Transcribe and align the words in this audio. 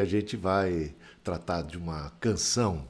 a 0.00 0.04
gente 0.04 0.36
vai 0.36 0.94
tratar 1.22 1.62
de 1.62 1.76
uma 1.76 2.10
canção 2.20 2.86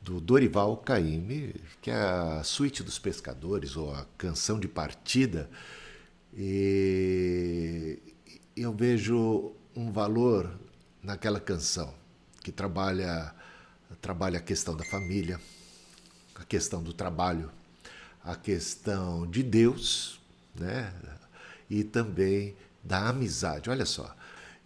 do 0.00 0.20
Dorival 0.20 0.76
Caymmi, 0.78 1.54
que 1.82 1.90
é 1.90 1.94
a 1.94 2.42
Suíte 2.42 2.82
dos 2.82 2.98
Pescadores, 2.98 3.76
ou 3.76 3.94
a 3.94 4.06
canção 4.16 4.58
de 4.58 4.68
partida. 4.68 5.50
E 6.34 7.98
eu 8.56 8.72
vejo 8.72 9.52
um 9.74 9.92
valor 9.92 10.50
naquela 11.02 11.40
canção 11.40 11.94
que 12.42 12.50
trabalha 12.50 13.34
trabalha 14.00 14.38
a 14.38 14.42
questão 14.42 14.76
da 14.76 14.84
família, 14.84 15.40
a 16.34 16.44
questão 16.44 16.82
do 16.82 16.92
trabalho, 16.92 17.50
a 18.22 18.36
questão 18.36 19.26
de 19.26 19.42
Deus, 19.42 20.20
né? 20.54 20.92
E 21.68 21.82
também 21.84 22.56
da 22.82 23.08
amizade. 23.08 23.70
Olha 23.70 23.84
só, 23.86 24.14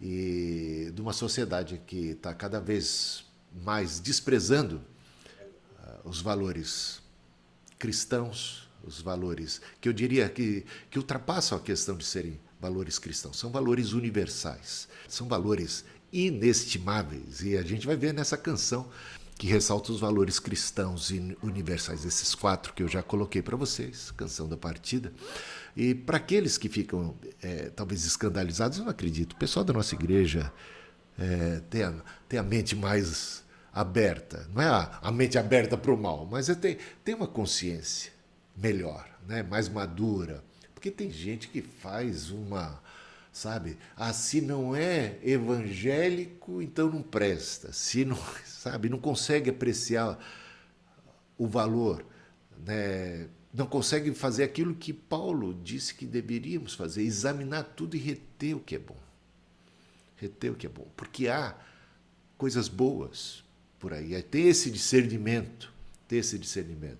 e 0.05 0.91
de 0.93 1.01
uma 1.01 1.13
sociedade 1.13 1.81
que 1.87 2.09
está 2.09 2.33
cada 2.33 2.59
vez 2.59 3.23
mais 3.63 4.01
desprezando 4.01 4.81
uh, 5.79 6.09
os 6.09 6.21
valores 6.21 7.01
cristãos, 7.79 8.69
os 8.83 9.01
valores 9.01 9.61
que 9.79 9.87
eu 9.87 9.93
diria 9.93 10.27
que, 10.27 10.65
que 10.91 10.99
ultrapassam 10.99 11.57
a 11.57 11.61
questão 11.61 11.95
de 11.95 12.03
serem 12.03 12.37
valores 12.59 12.99
cristãos, 12.99 13.39
são 13.39 13.49
valores 13.49 13.93
universais, 13.93 14.89
são 15.07 15.25
valores 15.25 15.85
inestimáveis. 16.11 17.41
E 17.41 17.57
a 17.57 17.63
gente 17.63 17.87
vai 17.87 17.95
ver 17.95 18.13
nessa 18.13 18.35
canção 18.35 18.89
que 19.37 19.47
ressalta 19.47 19.93
os 19.93 20.01
valores 20.01 20.37
cristãos 20.37 21.11
e 21.11 21.37
universais, 21.41 22.03
esses 22.03 22.35
quatro 22.35 22.73
que 22.73 22.83
eu 22.83 22.89
já 22.89 23.01
coloquei 23.01 23.41
para 23.41 23.55
vocês, 23.55 24.11
canção 24.11 24.49
da 24.49 24.57
partida. 24.57 25.13
E 25.75 25.95
para 25.95 26.17
aqueles 26.17 26.57
que 26.57 26.69
ficam 26.69 27.15
é, 27.41 27.69
talvez 27.75 28.05
escandalizados, 28.05 28.77
eu 28.77 28.83
não 28.83 28.91
acredito. 28.91 29.33
O 29.33 29.37
pessoal 29.37 29.65
da 29.65 29.73
nossa 29.73 29.95
igreja 29.95 30.51
é, 31.17 31.61
tem, 31.69 31.83
a, 31.83 31.93
tem 32.29 32.39
a 32.39 32.43
mente 32.43 32.75
mais 32.75 33.43
aberta, 33.73 34.47
não 34.53 34.61
é 34.61 34.67
a, 34.67 34.99
a 35.01 35.11
mente 35.11 35.37
aberta 35.37 35.75
para 35.75 35.91
o 35.91 35.97
mal, 35.97 36.27
mas 36.29 36.47
é 36.47 36.53
tem, 36.53 36.77
tem 37.03 37.15
uma 37.15 37.27
consciência 37.27 38.11
melhor, 38.55 39.07
né? 39.27 39.41
mais 39.41 39.67
madura. 39.67 40.43
Porque 40.75 40.91
tem 40.91 41.09
gente 41.09 41.47
que 41.47 41.61
faz 41.61 42.29
uma, 42.29 42.79
sabe? 43.31 43.77
Ah, 43.95 44.13
se 44.13 44.41
não 44.41 44.75
é 44.75 45.17
evangélico, 45.23 46.61
então 46.61 46.89
não 46.89 47.01
presta. 47.01 47.71
Se 47.73 48.05
não, 48.05 48.17
sabe, 48.45 48.89
não 48.89 48.99
consegue 48.99 49.49
apreciar 49.49 50.19
o 51.37 51.47
valor, 51.47 52.05
né? 52.65 53.27
Não 53.53 53.67
consegue 53.67 54.11
fazer 54.13 54.43
aquilo 54.43 54.73
que 54.73 54.91
Paulo 54.91 55.53
disse 55.53 55.93
que 55.93 56.05
deveríamos 56.07 56.73
fazer, 56.73 57.03
examinar 57.03 57.63
tudo 57.75 57.95
e 57.95 57.99
reter 57.99 58.55
o 58.55 58.59
que 58.59 58.75
é 58.75 58.79
bom. 58.79 58.97
Reter 60.17 60.51
o 60.51 60.55
que 60.55 60.65
é 60.65 60.69
bom, 60.69 60.87
porque 60.97 61.27
há 61.27 61.55
coisas 62.35 62.67
boas 62.67 63.43
por 63.79 63.93
aí. 63.93 64.19
Tem 64.23 64.47
esse 64.47 64.71
discernimento, 64.71 65.71
ter 66.07 66.17
esse 66.17 66.39
discernimento. 66.39 66.97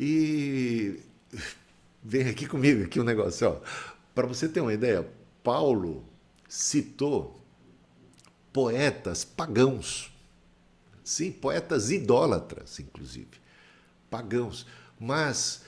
E 0.00 0.98
vem 2.02 2.28
aqui 2.28 2.46
comigo 2.46 2.84
aqui 2.84 2.98
um 2.98 3.04
negócio. 3.04 3.60
Para 4.12 4.26
você 4.26 4.48
ter 4.48 4.60
uma 4.60 4.74
ideia, 4.74 5.08
Paulo 5.44 6.04
citou 6.48 7.40
poetas 8.52 9.24
pagãos. 9.24 10.12
Sim, 11.04 11.30
poetas 11.30 11.90
idólatras, 11.90 12.80
inclusive. 12.80 13.40
Pagãos. 14.10 14.66
Mas 14.98 15.62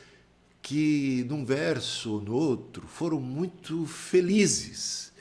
que 0.64 1.26
num 1.28 1.44
verso 1.44 2.14
ou 2.14 2.22
no 2.22 2.34
outro 2.34 2.86
foram 2.88 3.20
muito 3.20 3.84
felizes 3.84 5.12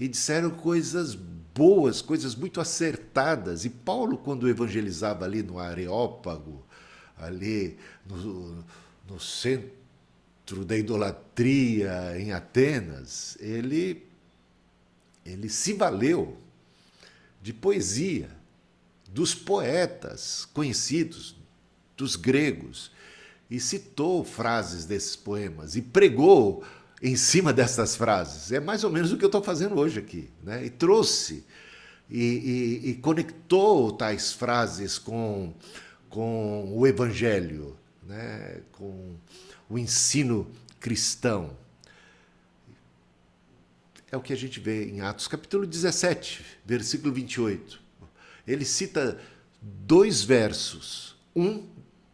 e 0.00 0.08
disseram 0.08 0.50
coisas 0.50 1.14
boas, 1.14 2.00
coisas 2.00 2.34
muito 2.34 2.58
acertadas. 2.58 3.66
E 3.66 3.70
Paulo, 3.70 4.16
quando 4.16 4.48
evangelizava 4.48 5.26
ali 5.26 5.42
no 5.42 5.58
Areópago, 5.58 6.64
ali 7.18 7.76
no, 8.06 8.64
no 9.06 9.20
centro 9.20 10.64
da 10.64 10.74
idolatria 10.74 12.18
em 12.18 12.32
Atenas, 12.32 13.36
ele, 13.40 14.06
ele 15.22 15.50
se 15.50 15.74
valeu 15.74 16.38
de 17.42 17.52
poesia 17.52 18.30
dos 19.06 19.34
poetas 19.34 20.46
conhecidos, 20.46 21.36
dos 21.94 22.16
gregos, 22.16 22.90
e 23.50 23.58
citou 23.58 24.24
frases 24.24 24.84
desses 24.84 25.16
poemas 25.16 25.74
e 25.74 25.82
pregou 25.82 26.64
em 27.02 27.16
cima 27.16 27.52
dessas 27.52 27.96
frases. 27.96 28.52
É 28.52 28.60
mais 28.60 28.84
ou 28.84 28.90
menos 28.90 29.12
o 29.12 29.16
que 29.16 29.24
eu 29.24 29.28
estou 29.28 29.42
fazendo 29.42 29.78
hoje 29.78 29.98
aqui. 29.98 30.28
Né? 30.42 30.66
E 30.66 30.70
trouxe 30.70 31.44
e, 32.10 32.22
e, 32.84 32.90
e 32.90 32.94
conectou 32.96 33.92
tais 33.92 34.32
frases 34.32 34.98
com, 34.98 35.54
com 36.08 36.72
o 36.74 36.86
Evangelho, 36.86 37.76
né? 38.02 38.60
com 38.72 39.14
o 39.68 39.78
ensino 39.78 40.50
cristão. 40.80 41.56
É 44.10 44.16
o 44.16 44.20
que 44.20 44.32
a 44.32 44.36
gente 44.36 44.58
vê 44.58 44.86
em 44.86 45.00
Atos 45.00 45.28
capítulo 45.28 45.66
17, 45.66 46.44
versículo 46.64 47.12
28. 47.12 47.80
Ele 48.46 48.64
cita 48.64 49.20
dois 49.60 50.22
versos, 50.22 51.14
um 51.36 51.66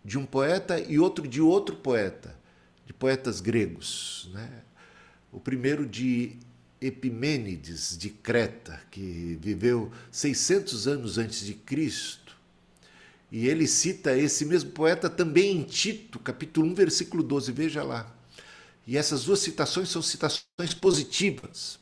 de 0.04 0.19
um 0.19 0.26
poeta 0.26 0.78
e 0.78 0.98
outro 0.98 1.26
de 1.26 1.41
outro 1.41 1.76
poeta, 1.76 2.37
de 2.87 2.92
poetas 2.92 3.41
gregos. 3.41 4.28
Né? 4.32 4.62
O 5.32 5.41
primeiro 5.41 5.87
de 5.87 6.37
Epimênides 6.81 7.97
de 7.97 8.10
Creta, 8.10 8.81
que 8.91 9.38
viveu 9.41 9.91
600 10.10 10.87
anos 10.87 11.19
antes 11.19 11.44
de 11.47 11.54
Cristo 11.54 12.25
e 13.34 13.48
ele 13.48 13.66
cita 13.66 14.16
esse 14.16 14.44
mesmo 14.44 14.70
poeta 14.70 15.10
também 15.10 15.56
em 15.56 15.65
Tito, 15.65 16.21
capítulo 16.21 16.69
1, 16.69 16.75
versículo 16.76 17.21
12. 17.21 17.50
Veja 17.50 17.82
lá. 17.82 18.15
E 18.86 18.97
essas 18.97 19.25
duas 19.25 19.41
citações 19.41 19.88
são 19.88 20.00
citações 20.00 20.72
positivas. 20.81 21.81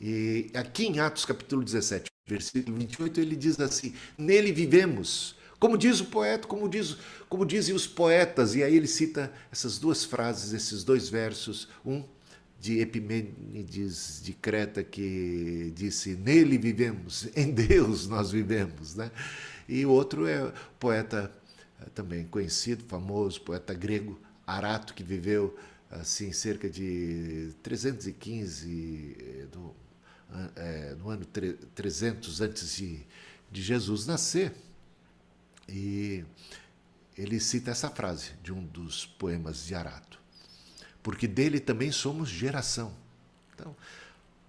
E 0.00 0.50
aqui 0.54 0.86
em 0.86 0.98
Atos, 0.98 1.26
capítulo 1.26 1.62
17, 1.62 2.10
versículo 2.26 2.78
28, 2.78 3.20
ele 3.20 3.36
diz 3.36 3.60
assim: 3.60 3.92
Nele 4.16 4.50
vivemos. 4.50 5.36
Como 5.60 5.76
diz 5.76 6.00
o 6.00 6.06
poeta, 6.06 6.48
como, 6.48 6.68
diz, 6.68 6.96
como 7.28 7.44
dizem 7.44 7.74
os 7.74 7.86
poetas. 7.86 8.54
E 8.54 8.64
aí 8.64 8.74
ele 8.74 8.86
cita 8.86 9.30
essas 9.52 9.78
duas 9.78 10.04
frases, 10.04 10.54
esses 10.54 10.82
dois 10.82 11.08
versos. 11.10 11.68
Um 11.84 12.02
de 12.58 12.78
Epimênides 12.78 14.20
de 14.22 14.32
Creta, 14.32 14.82
que 14.82 15.72
disse: 15.76 16.14
Nele 16.14 16.58
vivemos, 16.58 17.28
em 17.36 17.50
Deus 17.52 18.06
nós 18.06 18.30
vivemos. 18.30 18.94
Né? 18.94 19.10
E 19.68 19.84
o 19.86 19.90
outro 19.90 20.26
é 20.26 20.52
poeta 20.78 21.32
eh, 21.80 21.86
também 21.94 22.26
conhecido, 22.26 22.84
famoso, 22.84 23.40
poeta 23.42 23.72
grego, 23.74 24.18
Arato, 24.46 24.94
que 24.94 25.02
viveu 25.02 25.56
assim 25.90 26.32
cerca 26.32 26.68
de 26.68 27.52
315 27.62 29.16
eh, 29.18 29.46
do, 29.50 29.74
é, 30.56 30.94
no 30.98 31.10
ano 31.10 31.26
300 31.74 32.40
antes 32.40 32.76
de, 32.76 33.00
de 33.50 33.62
Jesus 33.62 34.06
nascer. 34.06 34.52
E 35.70 36.24
ele 37.16 37.38
cita 37.38 37.70
essa 37.70 37.88
frase 37.88 38.32
de 38.42 38.52
um 38.52 38.64
dos 38.64 39.06
poemas 39.06 39.64
de 39.64 39.74
Arato. 39.74 40.18
Porque 41.02 41.26
dele 41.26 41.60
também 41.60 41.92
somos 41.92 42.28
geração. 42.28 42.92
Então, 43.54 43.74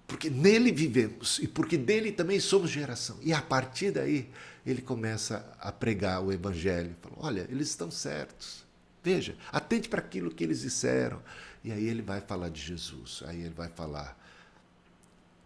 porque 0.08 0.30
nele 0.30 0.72
vivemos 0.72 1.40
e 1.40 1.48
porque 1.48 1.78
dele 1.78 2.12
também 2.12 2.40
somos 2.40 2.70
geração. 2.70 3.18
E 3.22 3.32
a 3.32 3.42
partir 3.42 3.92
daí 3.92 4.30
ele 4.66 4.82
começa 4.82 5.50
a 5.60 5.72
pregar 5.72 6.22
o 6.22 6.34
evangelho. 6.34 6.96
Fala, 7.02 7.16
olha, 7.18 7.48
eles 7.50 7.70
estão 7.70 7.90
certos. 7.90 8.66
Veja, 9.04 9.38
atente 9.52 9.88
para 9.88 10.00
aquilo 10.00 10.32
que 10.32 10.44
eles 10.44 10.62
disseram. 10.62 11.22
E 11.64 11.72
aí 11.72 11.86
ele 11.86 12.02
vai 12.02 12.20
falar 12.20 12.50
de 12.50 12.62
Jesus, 12.62 13.24
aí 13.26 13.42
ele 13.42 13.54
vai 13.54 13.70
falar 13.70 14.18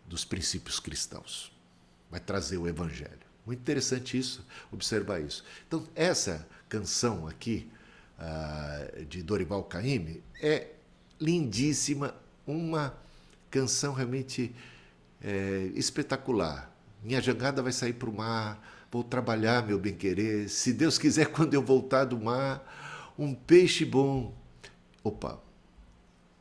dos 0.08 0.24
princípios 0.24 0.80
cristãos. 0.80 1.52
Vai 2.10 2.20
trazer 2.20 2.58
o 2.58 2.68
evangelho. 2.68 3.25
Muito 3.46 3.60
interessante 3.60 4.18
isso, 4.18 4.44
observar 4.72 5.20
isso. 5.20 5.44
Então, 5.68 5.88
essa 5.96 6.48
canção 6.68 7.28
aqui 7.28 7.70
uh, 8.20 9.06
de 9.06 9.22
Dorival 9.22 9.64
Caymmi 9.64 10.24
é 10.42 10.70
lindíssima, 11.20 12.16
uma 12.48 12.96
canção 13.50 13.94
realmente 13.94 14.54
é, 15.24 15.72
espetacular. 15.76 16.72
Minha 17.04 17.22
jangada 17.22 17.62
vai 17.62 17.72
sair 17.72 17.94
para 17.94 18.10
o 18.10 18.16
mar, 18.16 18.62
vou 18.92 19.04
trabalhar, 19.04 19.66
meu 19.66 19.80
bem-querer. 19.80 20.50
Se 20.50 20.74
Deus 20.74 20.98
quiser, 20.98 21.28
quando 21.32 21.54
eu 21.54 21.62
voltar 21.62 22.06
do 22.06 22.20
mar, 22.20 23.14
um 23.18 23.34
peixe 23.34 23.86
bom. 23.86 24.34
Opa, 25.04 25.40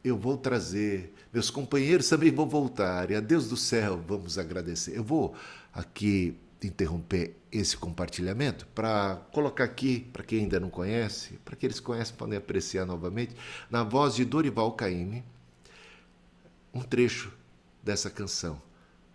eu 0.02 0.16
vou 0.16 0.36
trazer. 0.36 1.14
Meus 1.32 1.50
companheiros 1.50 2.08
também 2.08 2.30
vão 2.30 2.48
voltar. 2.48 3.10
E 3.10 3.14
a 3.14 3.20
Deus 3.20 3.48
do 3.48 3.56
céu 3.56 4.02
vamos 4.06 4.38
agradecer. 4.38 4.96
Eu 4.96 5.04
vou 5.04 5.34
aqui 5.72 6.36
interromper 6.66 7.36
esse 7.52 7.76
compartilhamento 7.76 8.66
para 8.74 9.16
colocar 9.32 9.64
aqui, 9.64 10.00
para 10.12 10.24
quem 10.24 10.40
ainda 10.40 10.58
não 10.58 10.70
conhece, 10.70 11.38
para 11.44 11.54
que 11.56 11.66
eles 11.66 11.80
conhecem, 11.80 12.16
podem 12.16 12.38
apreciar 12.38 12.84
novamente, 12.86 13.34
na 13.70 13.82
voz 13.82 14.14
de 14.14 14.24
Dorival 14.24 14.72
Caymmi, 14.72 15.24
um 16.72 16.80
trecho 16.80 17.32
dessa 17.82 18.10
canção 18.10 18.60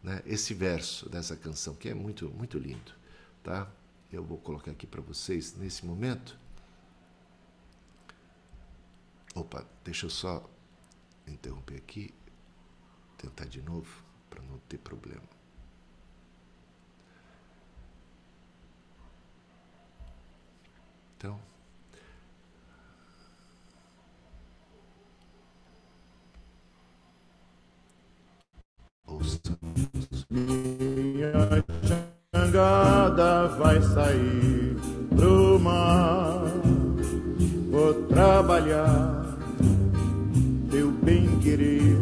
né, 0.04 0.22
esse 0.26 0.54
verso 0.54 1.10
dessa 1.10 1.36
canção, 1.36 1.76
que 1.76 1.90
é 1.90 1.94
muito, 1.94 2.30
muito 2.30 2.58
lindo. 2.58 2.94
Tá? 3.44 3.70
Eu 4.12 4.24
vou 4.24 4.38
colocar 4.38 4.72
aqui 4.72 4.88
para 4.88 5.02
vocês 5.02 5.56
nesse 5.56 5.86
momento. 5.86 6.38
Opa, 9.36 9.66
deixa 9.84 10.06
eu 10.06 10.10
só 10.10 10.50
interromper 11.28 11.78
aqui, 11.78 12.14
tentar 13.18 13.46
de 13.46 13.62
novo, 13.62 14.04
para 14.30 14.42
não 14.44 14.58
ter 14.60 14.80
problema. 14.80 15.39
Então. 21.20 21.38
Minha 30.30 31.34
jangada 32.34 33.48
vai 33.58 33.82
sair 33.82 34.78
pro 35.14 35.60
mar, 35.60 36.46
vou 37.70 37.94
trabalhar, 38.08 39.38
teu 40.72 40.90
bem 41.04 41.38
querer. 41.40 41.98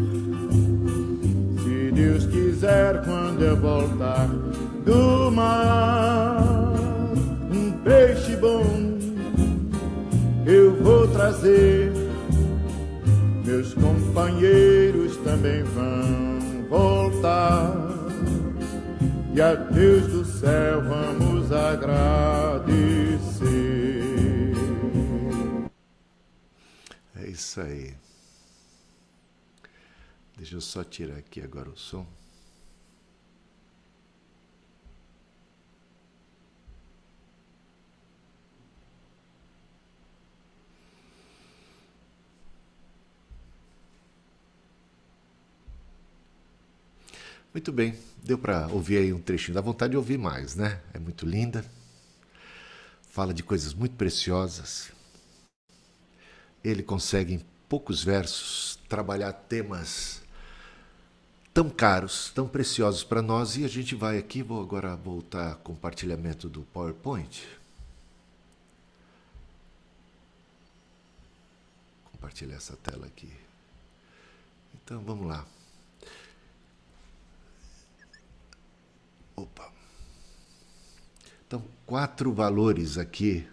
Se 1.64 1.92
Deus 1.92 2.28
quiser, 2.28 3.04
quando 3.04 3.42
eu 3.44 3.58
voltar 3.58 4.28
do 4.86 5.32
mar, 5.32 6.74
um 7.52 7.72
peixe 7.84 8.36
bom 8.36 8.87
eu 10.48 10.74
vou 10.82 11.08
trazer. 11.10 11.92
Meus 13.46 13.74
companheiros 13.74 15.18
também 15.18 15.64
vão 15.64 16.68
voltar. 16.70 17.76
E 19.34 19.42
a 19.42 19.54
Deus 19.54 20.08
do 20.08 20.26
céu 20.26 20.82
vamos 20.84 21.52
agradecer. 21.52 22.68
É 27.16 27.28
isso 27.28 27.62
aí. 27.62 27.94
Deixa 30.38 30.56
eu 30.56 30.62
só 30.62 30.84
tirar 30.84 31.18
aqui 31.18 31.42
agora 31.42 31.70
o 31.70 31.78
som. 31.78 32.06
Muito 47.54 47.72
bem, 47.72 47.98
deu 48.24 48.38
para 48.38 48.68
ouvir 48.68 48.98
aí 48.98 49.14
um 49.14 49.22
trechinho. 49.22 49.56
Dá 49.56 49.62
vontade 49.62 49.92
de 49.92 49.98
ouvir 49.98 50.18
mais, 50.18 50.56
né? 50.56 50.80
É 50.94 51.00
muito 51.00 51.26
linda. 51.26 51.66
Fala 53.10 53.34
de 53.34 53.42
coisas 53.42 53.74
muito 53.74 53.96
preciosas. 53.96 54.92
Ele 56.64 56.84
consegue, 56.84 57.34
em 57.34 57.46
poucos 57.68 58.04
versos, 58.04 58.78
trabalhar 58.88 59.34
temas 59.34 60.22
tão 61.54 61.70
caros, 61.70 62.32
tão 62.36 62.48
preciosos 62.48 63.04
para 63.04 63.22
nós. 63.22 63.58
E 63.58 63.66
a 63.66 63.68
gente 63.68 63.96
vai 63.96 64.20
aqui, 64.20 64.44
vou 64.44 64.62
agora 64.62 64.96
voltar 64.96 65.54
ao 65.54 65.58
compartilhamento 65.58 66.48
do 66.48 66.62
PowerPoint. 66.62 67.48
Compartilhar 72.12 72.58
essa 72.58 72.76
tela 72.76 73.08
aqui. 73.08 73.32
Então 74.76 75.00
vamos 75.02 75.26
lá. 75.26 75.44
Opa. 79.38 79.72
Então, 81.46 81.64
quatro 81.86 82.34
valores 82.34 82.98
aqui, 82.98 83.48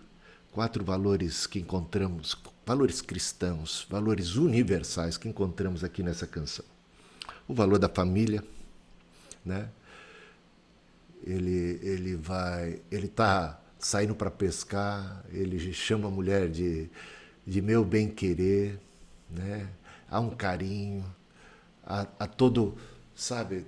quatro 0.51 0.83
valores 0.83 1.47
que 1.47 1.59
encontramos, 1.59 2.35
valores 2.65 3.03
cristãos, 3.03 3.87
valores 3.91 4.37
universais 4.37 5.19
que 5.19 5.29
encontramos 5.29 5.85
aqui 5.85 6.03
nessa 6.03 6.27
canção. 6.27 6.65
O 7.47 7.53
valor 7.53 7.79
da 7.79 7.89
família, 7.89 8.43
né? 9.45 9.69
Ele 11.23 11.79
ele 11.83 12.17
vai, 12.17 12.81
ele 12.91 13.07
tá 13.07 13.61
saindo 13.79 14.15
para 14.15 14.31
pescar, 14.31 15.23
ele 15.31 15.73
chama 15.75 16.09
a 16.09 16.11
mulher 16.11 16.49
de 16.51 16.91
de 17.47 17.61
meu 17.61 17.85
bem 17.85 18.09
querer, 18.09 18.81
né? 19.29 19.69
Há 20.11 20.19
um 20.19 20.31
carinho, 20.31 21.05
há, 21.85 22.27
todo, 22.27 22.77
sabe, 23.15 23.67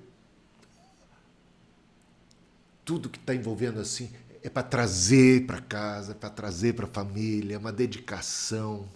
tudo 2.87 3.11
que 3.11 3.19
está 3.19 3.35
envolvendo 3.35 3.81
assim 3.81 4.11
é 4.45 4.49
para 4.49 4.63
trazer 4.63 5.45
para 5.45 5.61
casa, 5.61 6.15
para 6.15 6.31
trazer 6.31 6.73
para 6.75 6.87
a 6.87 6.89
família, 6.89 7.57
é 7.57 7.59
uma 7.59 7.73
dedicação. 7.73 8.89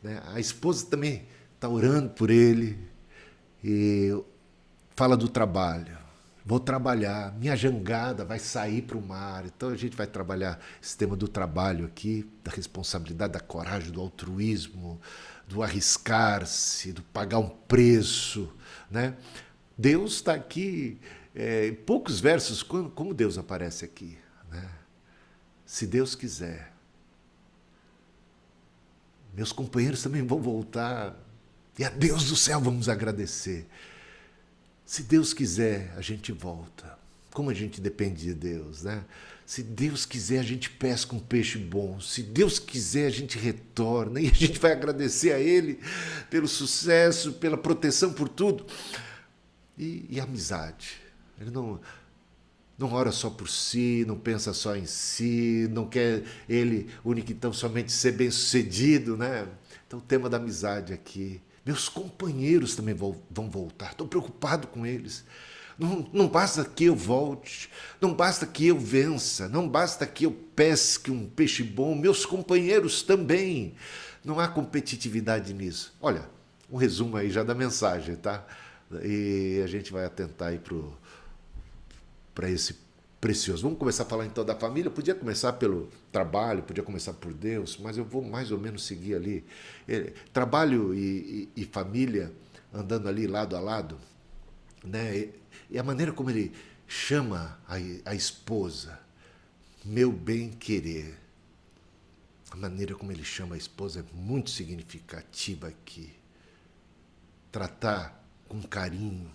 Né? 0.00 0.22
A 0.28 0.38
esposa 0.38 0.86
também 0.86 1.26
está 1.56 1.68
orando 1.68 2.10
por 2.10 2.30
ele 2.30 2.78
e 3.64 4.16
fala 4.94 5.16
do 5.16 5.28
trabalho. 5.28 5.98
Vou 6.44 6.60
trabalhar, 6.60 7.36
minha 7.36 7.56
jangada 7.56 8.24
vai 8.24 8.38
sair 8.38 8.82
para 8.82 8.96
o 8.96 9.04
mar. 9.04 9.44
Então 9.44 9.70
a 9.70 9.76
gente 9.76 9.96
vai 9.96 10.06
trabalhar 10.06 10.60
esse 10.80 10.96
tema 10.96 11.16
do 11.16 11.26
trabalho 11.26 11.84
aqui, 11.84 12.30
da 12.44 12.52
responsabilidade, 12.52 13.32
da 13.32 13.40
coragem, 13.40 13.90
do 13.90 14.00
altruísmo, 14.00 15.00
do 15.48 15.64
arriscar-se, 15.64 16.92
do 16.92 17.02
pagar 17.02 17.40
um 17.40 17.48
preço. 17.48 18.48
Né? 18.88 19.16
Deus 19.76 20.14
está 20.14 20.34
aqui 20.34 21.00
é, 21.36 21.68
em 21.68 21.74
poucos 21.74 22.18
versos, 22.18 22.62
como, 22.62 22.90
como 22.90 23.12
Deus 23.12 23.36
aparece 23.36 23.84
aqui. 23.84 24.16
Né? 24.50 24.68
Se 25.66 25.86
Deus 25.86 26.14
quiser, 26.14 26.72
meus 29.34 29.52
companheiros 29.52 30.02
também 30.02 30.26
vão 30.26 30.40
voltar, 30.40 31.14
e 31.78 31.84
a 31.84 31.90
Deus 31.90 32.24
do 32.24 32.36
céu 32.36 32.58
vamos 32.58 32.88
agradecer. 32.88 33.66
Se 34.86 35.02
Deus 35.02 35.34
quiser, 35.34 35.92
a 35.96 36.00
gente 36.00 36.32
volta. 36.32 36.98
Como 37.32 37.50
a 37.50 37.54
gente 37.54 37.82
depende 37.82 38.22
de 38.22 38.32
Deus, 38.32 38.84
né? 38.84 39.04
Se 39.44 39.62
Deus 39.62 40.06
quiser, 40.06 40.38
a 40.38 40.42
gente 40.42 40.70
pesca 40.70 41.14
um 41.14 41.20
peixe 41.20 41.58
bom. 41.58 42.00
Se 42.00 42.22
Deus 42.22 42.58
quiser, 42.58 43.06
a 43.06 43.10
gente 43.10 43.38
retorna 43.38 44.18
e 44.22 44.28
a 44.28 44.32
gente 44.32 44.58
vai 44.58 44.72
agradecer 44.72 45.32
a 45.32 45.38
Ele 45.38 45.80
pelo 46.30 46.48
sucesso, 46.48 47.34
pela 47.34 47.58
proteção, 47.58 48.12
por 48.14 48.28
tudo. 48.28 48.66
E, 49.76 50.06
e 50.08 50.18
amizade. 50.18 51.05
Ele 51.40 51.50
não, 51.50 51.80
não 52.78 52.92
ora 52.92 53.12
só 53.12 53.30
por 53.30 53.48
si, 53.48 54.04
não 54.06 54.18
pensa 54.18 54.52
só 54.52 54.76
em 54.76 54.86
si, 54.86 55.68
não 55.70 55.86
quer 55.86 56.24
ele, 56.48 56.88
único 57.04 57.32
então, 57.32 57.52
somente 57.52 57.92
ser 57.92 58.12
bem 58.12 58.30
sucedido, 58.30 59.16
né? 59.16 59.48
Então, 59.86 59.98
o 59.98 60.02
tema 60.02 60.28
da 60.28 60.36
amizade 60.36 60.92
aqui. 60.92 61.40
Meus 61.64 61.88
companheiros 61.88 62.76
também 62.76 62.94
vão, 62.94 63.20
vão 63.30 63.50
voltar, 63.50 63.92
estou 63.92 64.06
preocupado 64.06 64.66
com 64.68 64.86
eles. 64.86 65.24
Não, 65.78 66.08
não 66.12 66.28
basta 66.28 66.64
que 66.64 66.84
eu 66.84 66.94
volte, 66.94 67.68
não 68.00 68.14
basta 68.14 68.46
que 68.46 68.66
eu 68.66 68.78
vença, 68.78 69.48
não 69.48 69.68
basta 69.68 70.06
que 70.06 70.24
eu 70.24 70.32
pesque 70.32 71.10
um 71.10 71.26
peixe 71.26 71.62
bom, 71.62 71.94
meus 71.94 72.24
companheiros 72.24 73.02
também. 73.02 73.74
Não 74.24 74.40
há 74.40 74.48
competitividade 74.48 75.52
nisso. 75.52 75.94
Olha, 76.00 76.28
um 76.70 76.76
resumo 76.76 77.16
aí 77.16 77.30
já 77.30 77.42
da 77.42 77.54
mensagem, 77.54 78.16
tá? 78.16 78.46
E 79.02 79.60
a 79.62 79.66
gente 79.66 79.92
vai 79.92 80.04
atentar 80.04 80.48
aí 80.48 80.58
para 80.58 80.74
o 80.74 80.96
para 82.36 82.50
esse 82.50 82.76
precioso. 83.18 83.62
Vamos 83.62 83.78
começar 83.78 84.02
a 84.02 84.06
falar 84.06 84.26
então 84.26 84.44
da 84.44 84.54
família. 84.54 84.90
Podia 84.90 85.14
começar 85.14 85.54
pelo 85.54 85.88
trabalho, 86.12 86.62
podia 86.62 86.84
começar 86.84 87.14
por 87.14 87.32
Deus, 87.32 87.78
mas 87.78 87.96
eu 87.96 88.04
vou 88.04 88.22
mais 88.22 88.52
ou 88.52 88.58
menos 88.58 88.84
seguir 88.84 89.14
ali. 89.14 89.44
É, 89.88 90.12
trabalho 90.34 90.94
e, 90.94 91.48
e, 91.56 91.62
e, 91.62 91.64
família 91.64 92.30
andando 92.72 93.08
ali 93.08 93.26
lado 93.26 93.56
a 93.56 93.60
lado, 93.60 93.98
né? 94.84 95.16
E, 95.16 95.34
e 95.70 95.78
a 95.78 95.82
maneira 95.82 96.12
como 96.12 96.28
ele 96.28 96.52
chama 96.86 97.58
a, 97.66 97.76
a 98.10 98.14
esposa, 98.14 99.00
meu 99.82 100.12
bem 100.12 100.50
querer. 100.50 101.18
A 102.50 102.56
maneira 102.56 102.94
como 102.94 103.10
ele 103.12 103.24
chama 103.24 103.54
a 103.54 103.58
esposa 103.58 104.00
é 104.00 104.16
muito 104.16 104.50
significativa 104.50 105.68
aqui. 105.68 106.12
Tratar 107.50 108.22
com 108.46 108.62
carinho, 108.62 109.30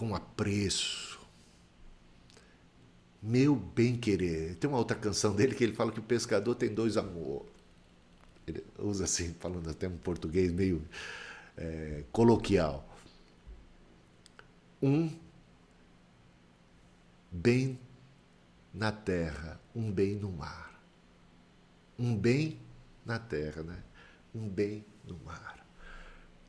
com 0.00 0.14
apreço. 0.14 1.20
Meu 3.22 3.54
bem-querer. 3.54 4.54
Tem 4.54 4.66
uma 4.66 4.78
outra 4.78 4.96
canção 4.96 5.36
dele 5.36 5.54
que 5.54 5.62
ele 5.62 5.74
fala 5.74 5.92
que 5.92 6.00
o 6.00 6.02
pescador 6.02 6.54
tem 6.54 6.72
dois 6.72 6.96
amor. 6.96 7.44
Ele 8.46 8.64
usa 8.78 9.04
assim, 9.04 9.34
falando 9.34 9.68
até 9.68 9.86
um 9.86 9.98
português 9.98 10.50
meio 10.50 10.82
é, 11.54 12.02
coloquial. 12.10 12.88
Um 14.82 15.14
bem 17.30 17.78
na 18.72 18.90
terra, 18.90 19.60
um 19.76 19.92
bem 19.92 20.14
no 20.16 20.32
mar. 20.32 20.80
Um 21.98 22.16
bem 22.16 22.58
na 23.04 23.18
terra, 23.18 23.62
né? 23.62 23.82
Um 24.34 24.48
bem 24.48 24.82
no 25.04 25.18
mar. 25.18 25.62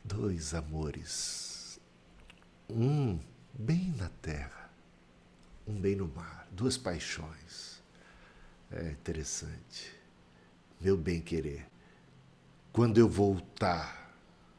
Dois 0.06 0.54
amores 0.54 1.52
um 2.76 3.20
bem 3.54 3.94
na 3.98 4.10
terra, 4.22 4.70
um 5.68 5.74
bem 5.80 5.96
no 5.96 6.08
mar, 6.08 6.48
duas 6.52 6.78
paixões. 6.78 7.82
É 8.72 8.92
interessante. 8.92 9.94
Meu 10.80 10.98
bem 10.98 11.22
querer. 11.22 11.68
Quando 12.72 12.98
eu 12.98 13.08
voltar, 13.08 14.16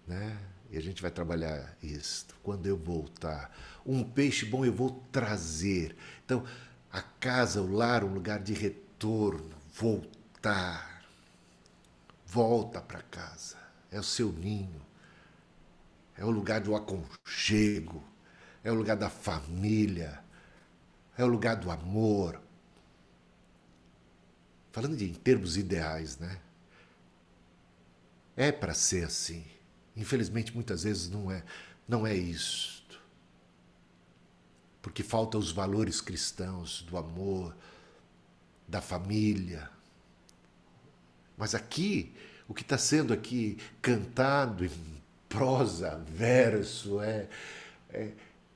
né? 0.07 0.39
E 0.71 0.77
a 0.77 0.81
gente 0.81 1.03
vai 1.03 1.11
trabalhar 1.11 1.77
isto. 1.83 2.35
Quando 2.43 2.67
eu 2.67 2.77
voltar, 2.77 3.55
um 3.85 4.03
peixe 4.03 4.47
bom 4.47 4.65
eu 4.65 4.73
vou 4.73 5.03
trazer. 5.13 5.97
Então, 6.25 6.45
a 6.91 7.03
casa, 7.03 7.61
o 7.61 7.71
lar, 7.71 8.05
um 8.05 8.13
lugar 8.15 8.41
de 8.41 8.55
retorno, 8.55 9.55
voltar. 9.75 11.03
Volta 12.27 12.81
para 12.81 13.03
casa. 13.03 13.57
É 13.91 13.99
o 14.01 14.03
seu 14.03 14.33
ninho. 14.33 14.81
É 16.17 16.25
o 16.25 16.31
lugar 16.31 16.61
do 16.61 16.75
aconchego. 16.75 18.03
É 18.64 18.71
o 18.71 18.75
lugar 18.75 18.97
da 18.97 19.11
família. 19.11 20.23
É 21.16 21.25
o 21.25 21.28
lugar 21.28 21.57
do 21.57 21.71
amor. 21.71 22.40
Falando 24.71 24.97
de, 24.97 25.04
em 25.04 25.14
termos 25.14 25.57
ideais, 25.57 26.19
né? 26.19 26.40
É 28.37 28.50
para 28.50 28.73
ser 28.73 29.04
assim. 29.04 29.45
Infelizmente, 29.97 30.54
muitas 30.54 30.85
vezes 30.85 31.11
não 31.11 31.31
é, 31.31 31.45
não 31.87 32.07
é 32.07 32.14
isto. 32.14 33.00
Porque 34.81 35.02
faltam 35.02 35.38
os 35.38 35.52
valores 35.52 36.00
cristãos 36.00 36.83
do 36.83 36.97
amor, 36.97 37.54
da 38.66 38.81
família. 38.81 39.71
Mas 41.37 41.54
aqui, 41.54 42.14
o 42.49 42.54
que 42.54 42.62
está 42.62 42.78
sendo 42.78 43.12
aqui 43.12 43.59
cantado 43.81 44.64
em 44.64 45.02
prosa, 45.28 45.99
verso, 46.09 47.00
é, 47.00 47.28
é, 47.90 48.12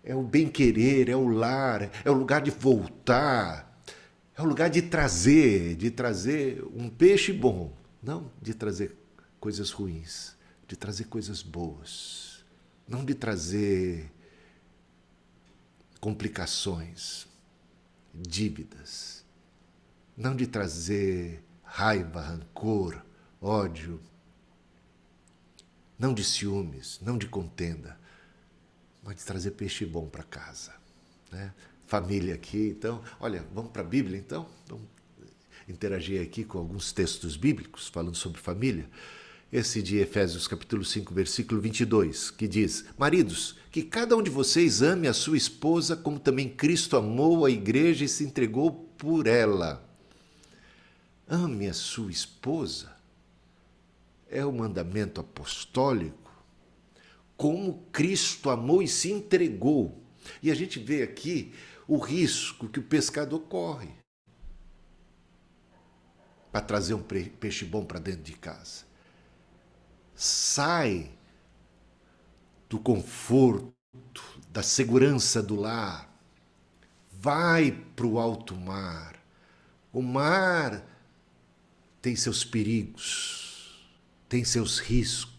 é 0.06 0.14
o 0.14 0.22
bem-querer, 0.22 1.10
é 1.10 1.16
o 1.16 1.28
lar, 1.28 1.90
é 2.02 2.10
o 2.10 2.14
lugar 2.14 2.40
de 2.40 2.50
voltar, 2.50 3.82
é 4.34 4.40
o 4.40 4.46
lugar 4.46 4.70
de 4.70 4.80
trazer, 4.80 5.76
de 5.76 5.90
trazer 5.90 6.64
um 6.74 6.88
peixe 6.88 7.32
bom, 7.32 7.76
não 8.02 8.30
de 8.40 8.54
trazer 8.54 8.96
coisas 9.38 9.70
ruins 9.70 10.36
de 10.66 10.76
trazer 10.76 11.04
coisas 11.04 11.42
boas, 11.42 12.44
não 12.88 13.04
de 13.04 13.14
trazer 13.14 14.12
complicações, 16.00 17.26
dívidas, 18.12 19.24
não 20.16 20.34
de 20.34 20.46
trazer 20.46 21.42
raiva, 21.62 22.20
rancor, 22.20 23.04
ódio, 23.40 24.00
não 25.98 26.12
de 26.12 26.24
ciúmes, 26.24 26.98
não 27.00 27.16
de 27.16 27.28
contenda, 27.28 27.98
mas 29.06 29.16
de 29.16 29.24
trazer 29.24 29.52
peixe 29.52 29.86
bom 29.86 30.06
para 30.06 30.24
casa. 30.24 30.74
Né? 31.32 31.54
Família 31.86 32.34
aqui, 32.34 32.74
então, 32.76 33.02
olha, 33.20 33.46
vamos 33.54 33.70
para 33.70 33.82
a 33.82 33.84
Bíblia 33.84 34.18
então? 34.18 34.46
Vamos 34.68 34.84
interagir 35.68 36.20
aqui 36.20 36.44
com 36.44 36.58
alguns 36.58 36.92
textos 36.92 37.36
bíblicos 37.36 37.88
falando 37.88 38.16
sobre 38.16 38.40
família 38.40 38.88
esse 39.52 39.80
de 39.80 39.98
Efésios 39.98 40.48
capítulo 40.48 40.84
5, 40.84 41.14
versículo 41.14 41.60
22, 41.60 42.30
que 42.30 42.48
diz: 42.48 42.84
Maridos, 42.98 43.56
que 43.70 43.82
cada 43.82 44.16
um 44.16 44.22
de 44.22 44.30
vocês 44.30 44.82
ame 44.82 45.06
a 45.06 45.12
sua 45.12 45.36
esposa 45.36 45.96
como 45.96 46.18
também 46.18 46.48
Cristo 46.48 46.96
amou 46.96 47.44
a 47.44 47.50
igreja 47.50 48.04
e 48.04 48.08
se 48.08 48.24
entregou 48.24 48.72
por 48.98 49.26
ela. 49.26 49.82
Ame 51.28 51.68
a 51.68 51.74
sua 51.74 52.10
esposa 52.10 52.94
é 54.28 54.44
o 54.44 54.52
mandamento 54.52 55.20
apostólico, 55.20 56.25
como 57.36 57.84
Cristo 57.92 58.50
amou 58.50 58.82
e 58.82 58.88
se 58.88 59.10
entregou. 59.12 60.02
E 60.42 60.50
a 60.50 60.54
gente 60.54 60.78
vê 60.78 61.02
aqui 61.02 61.52
o 61.86 61.98
risco 61.98 62.68
que 62.68 62.80
o 62.80 62.82
pescador 62.82 63.40
corre 63.40 63.90
para 66.50 66.60
trazer 66.60 66.94
um 66.94 67.02
peixe 67.02 67.64
bom 67.64 67.84
para 67.84 67.98
dentro 67.98 68.22
de 68.22 68.32
casa 68.32 68.86
sai 70.16 71.10
do 72.68 72.78
conforto, 72.80 73.74
da 74.50 74.62
segurança 74.62 75.42
do 75.42 75.54
lar, 75.54 76.10
vai 77.12 77.70
para 77.70 78.06
o 78.06 78.18
alto 78.18 78.56
mar. 78.56 79.22
O 79.92 80.00
mar 80.02 80.84
tem 82.00 82.16
seus 82.16 82.44
perigos, 82.44 83.86
tem 84.28 84.42
seus 84.42 84.78
riscos. 84.78 85.35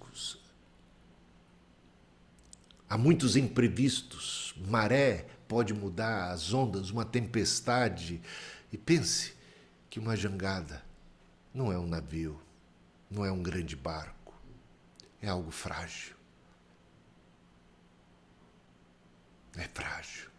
Há 2.89 2.97
muitos 2.97 3.35
imprevistos. 3.35 4.53
Maré 4.67 5.27
pode 5.47 5.73
mudar, 5.73 6.31
as 6.31 6.53
ondas, 6.53 6.89
uma 6.89 7.05
tempestade. 7.05 8.21
E 8.71 8.77
pense 8.77 9.33
que 9.89 9.99
uma 9.99 10.15
jangada 10.15 10.83
não 11.53 11.71
é 11.71 11.77
um 11.77 11.87
navio, 11.87 12.39
não 13.09 13.25
é 13.25 13.31
um 13.31 13.41
grande 13.41 13.75
barco 13.75 14.17
é 15.21 15.27
algo 15.27 15.51
frágil. 15.51 16.15
É 19.55 19.67
frágil. 19.67 20.29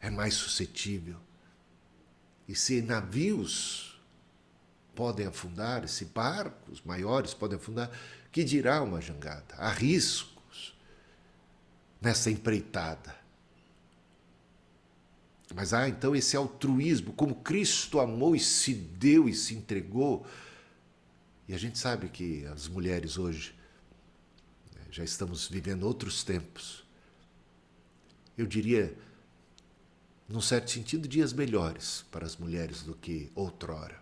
É 0.00 0.10
mais 0.10 0.34
suscetível. 0.34 1.18
E 2.46 2.54
se 2.54 2.82
navios 2.82 4.00
podem 4.94 5.26
afundar, 5.26 5.88
se 5.88 6.04
barcos 6.06 6.82
maiores 6.82 7.34
podem 7.34 7.56
afundar, 7.56 7.90
que 8.30 8.44
dirá 8.44 8.82
uma 8.82 9.00
jangada? 9.00 9.54
Há 9.56 9.70
riscos 9.70 10.37
nessa 12.00 12.30
empreitada. 12.30 13.16
Mas 15.54 15.72
há 15.72 15.88
então 15.88 16.14
esse 16.14 16.36
altruísmo, 16.36 17.12
como 17.12 17.34
Cristo 17.36 18.00
amou 18.00 18.36
e 18.36 18.40
se 18.40 18.74
deu 18.74 19.28
e 19.28 19.34
se 19.34 19.54
entregou. 19.54 20.26
E 21.48 21.54
a 21.54 21.58
gente 21.58 21.78
sabe 21.78 22.08
que 22.08 22.44
as 22.46 22.68
mulheres 22.68 23.16
hoje 23.16 23.54
já 24.90 25.02
estamos 25.02 25.48
vivendo 25.48 25.84
outros 25.84 26.22
tempos. 26.22 26.84
Eu 28.36 28.46
diria, 28.46 28.96
num 30.28 30.40
certo 30.40 30.70
sentido, 30.70 31.08
dias 31.08 31.32
melhores 31.32 32.04
para 32.10 32.26
as 32.26 32.36
mulheres 32.36 32.82
do 32.82 32.94
que 32.94 33.30
outrora. 33.34 34.00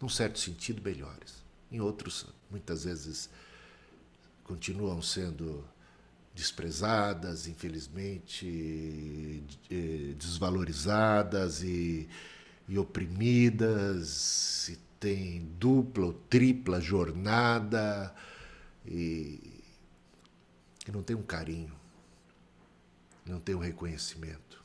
Num 0.00 0.08
certo 0.08 0.38
sentido, 0.38 0.82
melhores. 0.82 1.42
Em 1.70 1.80
outros, 1.80 2.26
muitas 2.50 2.84
vezes, 2.84 3.30
continuam 4.44 5.00
sendo 5.00 5.64
desprezadas, 6.38 7.48
infelizmente, 7.48 9.42
eh, 9.68 10.14
desvalorizadas 10.16 11.64
e, 11.64 12.08
e 12.68 12.78
oprimidas, 12.78 14.68
e 14.68 14.78
tem 15.00 15.44
dupla 15.58 16.06
ou 16.06 16.12
tripla 16.12 16.80
jornada, 16.80 18.14
e, 18.86 19.40
que 20.78 20.92
não 20.92 21.02
tem 21.02 21.16
um 21.16 21.22
carinho, 21.22 21.74
não 23.26 23.40
tem 23.40 23.56
um 23.56 23.60
reconhecimento. 23.60 24.62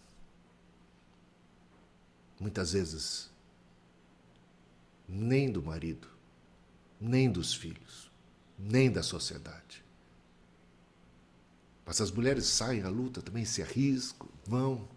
Muitas 2.40 2.74
vezes, 2.74 3.32
nem 5.10 5.52
do 5.52 5.64
marido, 5.64 6.08
nem 7.02 7.32
dos 7.32 7.52
filhos, 7.52 8.12
nem 8.60 8.92
da 8.92 9.02
sociedade. 9.02 9.83
Mas 11.86 12.00
as 12.00 12.12
mulheres 12.12 12.46
saem 12.46 12.84
à 12.84 12.90
luta, 12.90 13.22
também 13.22 13.46
se 13.46 13.62
arriscam, 13.62 14.28
vão 14.46 14.88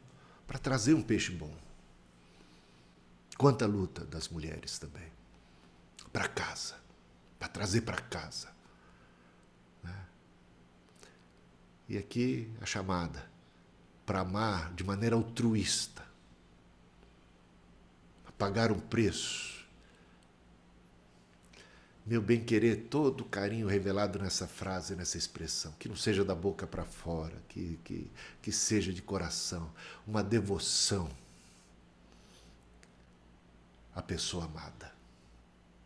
para 0.46 0.58
trazer 0.58 0.94
um 0.94 1.02
peixe 1.02 1.32
bom. 1.32 1.54
Quanta 3.36 3.66
luta 3.66 4.04
das 4.04 4.28
mulheres 4.28 4.78
também. 4.78 5.10
Para 6.12 6.28
casa, 6.28 6.76
para 7.38 7.48
trazer 7.48 7.82
para 7.82 8.00
casa. 8.00 8.56
E 11.88 11.96
aqui 11.96 12.52
a 12.60 12.66
chamada 12.66 13.30
para 14.04 14.20
amar 14.20 14.72
de 14.74 14.84
maneira 14.84 15.16
altruísta, 15.16 16.04
a 18.24 18.32
pagar 18.32 18.70
um 18.70 18.78
preço. 18.78 19.55
Meu 22.06 22.22
bem-querer, 22.22 22.86
todo 22.88 23.22
o 23.22 23.24
carinho 23.24 23.66
revelado 23.66 24.16
nessa 24.16 24.46
frase, 24.46 24.94
nessa 24.94 25.18
expressão, 25.18 25.74
que 25.76 25.88
não 25.88 25.96
seja 25.96 26.24
da 26.24 26.36
boca 26.36 26.64
para 26.64 26.84
fora, 26.84 27.34
que, 27.48 27.80
que, 27.82 28.08
que 28.40 28.52
seja 28.52 28.92
de 28.92 29.02
coração, 29.02 29.68
uma 30.06 30.22
devoção 30.22 31.10
à 33.92 34.00
pessoa 34.00 34.44
amada, 34.44 34.92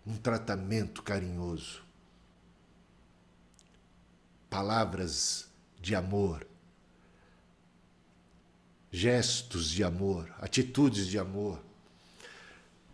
um 0.06 0.14
tratamento 0.14 1.02
carinhoso, 1.02 1.82
palavras 4.50 5.48
de 5.80 5.94
amor, 5.94 6.46
gestos 8.92 9.70
de 9.70 9.82
amor, 9.82 10.30
atitudes 10.38 11.06
de 11.06 11.18
amor. 11.18 11.62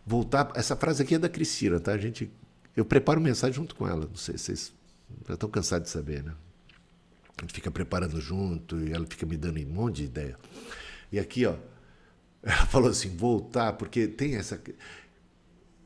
Voltar, 0.06 0.52
essa 0.54 0.76
frase 0.76 1.02
aqui 1.02 1.16
é 1.16 1.18
da 1.18 1.28
Cristina, 1.28 1.80
tá? 1.80 1.92
A 1.92 1.98
gente, 1.98 2.30
eu 2.76 2.84
preparo 2.84 3.20
mensagem 3.20 3.54
junto 3.54 3.74
com 3.74 3.88
ela, 3.88 4.06
não 4.06 4.16
sei 4.16 4.36
se 4.36 4.44
vocês 4.44 4.72
já 5.26 5.34
estão 5.34 5.48
cansados 5.48 5.88
de 5.88 5.92
saber, 5.92 6.22
né? 6.22 6.34
A 7.38 7.42
gente 7.42 7.54
fica 7.54 7.70
preparando 7.70 8.20
junto 8.20 8.78
e 8.80 8.92
ela 8.92 9.06
fica 9.06 9.26
me 9.26 9.36
dando 9.36 9.60
um 9.60 9.66
monte 9.66 9.96
de 9.96 10.04
ideia. 10.04 10.38
E 11.10 11.18
aqui, 11.18 11.44
ó, 11.46 11.56
ela 12.42 12.66
falou 12.66 12.90
assim: 12.90 13.14
voltar, 13.16 13.74
porque 13.74 14.06
tem 14.06 14.36
essa. 14.36 14.60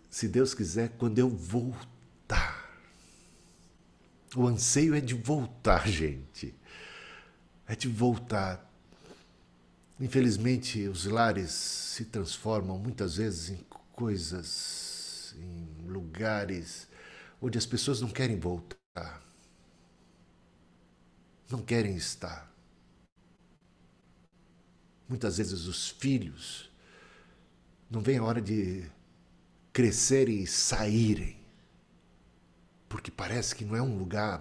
Se 0.09 0.29
Deus 0.29 0.55
quiser, 0.55 0.91
quando 0.99 1.19
eu 1.19 1.29
voltar. 1.29 2.69
O 4.37 4.47
anseio 4.47 4.95
é 4.95 5.01
de 5.01 5.15
voltar, 5.15 5.87
gente. 5.91 6.55
É 7.67 7.75
de 7.75 7.89
voltar. 7.89 8.69
Infelizmente, 9.99 10.89
os 10.89 11.05
lares 11.05 11.51
se 11.51 12.07
transformam 12.07 12.79
muitas 12.79 13.17
vezes 13.17 13.51
em 13.51 13.61
coisas, 13.93 15.35
em 15.37 15.69
lugares 15.91 16.89
onde 17.41 17.59
as 17.59 17.67
pessoas 17.67 18.01
não 18.01 18.09
querem 18.09 18.39
voltar. 18.39 19.23
Não 21.51 21.63
querem 21.63 21.97
estar. 21.97 22.51
Muitas 25.09 25.39
vezes 25.39 25.67
os 25.67 25.89
filhos 25.89 26.71
não 27.91 28.01
vem 28.01 28.19
a 28.19 28.23
hora 28.23 28.41
de 28.41 28.89
crescerem 29.73 30.43
e 30.43 30.47
saírem, 30.47 31.37
porque 32.89 33.11
parece 33.11 33.55
que 33.55 33.65
não 33.65 33.75
é 33.75 33.83
um 33.83 33.99
lugar 33.99 34.41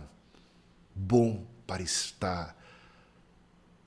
bom 0.93 1.47
para 1.65 1.81
estar, 1.81 2.55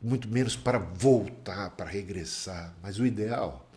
muito 0.01 0.29
menos 0.29 0.57
para 0.57 0.79
voltar, 0.79 1.71
para 1.71 1.89
regressar. 1.89 2.75
Mas 2.83 2.99
o 2.99 3.07
ideal, 3.07 3.69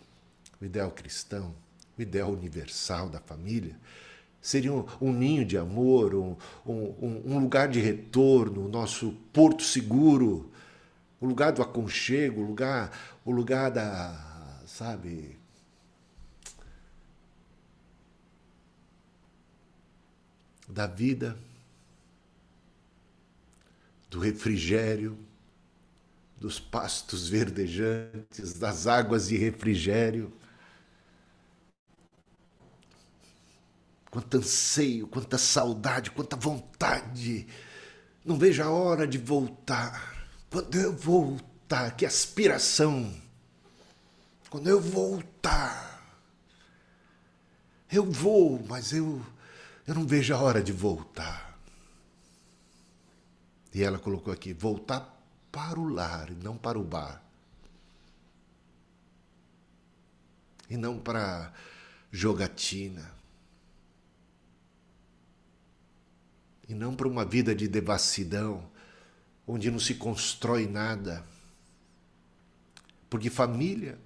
o 0.60 0.65
ideal 0.65 0.89
cristão, 0.89 1.56
o 1.98 2.02
ideal 2.02 2.32
universal 2.32 3.10
da 3.10 3.20
família, 3.20 3.78
seria 4.42 4.72
um, 4.72 4.86
um 5.02 5.12
ninho 5.12 5.46
de 5.46 5.58
amor, 5.58 6.14
um, 6.14 6.36
um, 6.66 7.22
um 7.25 7.40
lugar 7.40 7.68
de 7.68 7.80
retorno, 7.80 8.66
o 8.66 8.70
nosso 8.70 9.12
porto 9.34 9.64
seguro, 9.64 10.52
o 11.20 11.25
lugar 11.25 11.52
do 11.52 11.62
aconchego, 11.62 12.42
o 12.42 12.46
lugar, 12.46 12.92
o 13.24 13.32
lugar 13.32 13.72
da, 13.72 14.62
sabe, 14.68 15.38
da 20.68 20.88
vida, 20.88 21.38
do 24.10 24.20
refrigério, 24.20 25.18
dos 26.40 26.60
pastos 26.60 27.28
verdejantes, 27.28 28.54
das 28.54 28.88
águas 28.88 29.28
de 29.28 29.38
refrigério. 29.38 30.32
Quanto 34.15 34.38
anseio, 34.38 35.07
quanta 35.07 35.38
saudade, 35.38 36.10
quanta 36.10 36.38
vontade. 36.38 37.45
Não 38.24 38.38
vejo 38.38 38.63
a 38.63 38.69
hora 38.69 39.05
de 39.05 39.17
voltar. 39.17 40.25
Quando 40.50 40.74
eu 40.74 40.95
voltar, 40.95 41.98
que 41.98 42.05
aspiração. 42.05 43.13
Quando 44.50 44.69
eu 44.69 44.79
voltar. 44.79 46.01
Eu 47.91 48.10
vou, 48.10 48.65
mas 48.65 48.93
eu, 48.93 49.22
eu 49.86 49.93
não 49.93 50.07
vejo 50.07 50.34
a 50.34 50.39
hora 50.39 50.63
de 50.63 50.72
voltar. 50.72 51.60
E 53.74 53.84
ela 53.84 54.00
colocou 54.00 54.31
aqui: 54.31 54.53
voltar 54.53 55.13
para 55.51 55.77
o 55.77 55.89
lar 55.89 56.29
e 56.29 56.36
não 56.36 56.55
para 56.55 56.79
o 56.79 56.86
bar. 56.86 57.22
E 60.69 60.77
não 60.77 61.00
para 61.00 61.51
jogatina. 62.13 63.13
E 66.67 66.74
não 66.74 66.95
para 66.95 67.07
uma 67.07 67.24
vida 67.24 67.53
de 67.53 67.67
devassidão 67.67 68.69
onde 69.48 69.69
não 69.69 69.79
se 69.79 69.95
constrói 69.95 70.67
nada. 70.67 71.24
Porque 73.10 73.29
família, 73.29 74.00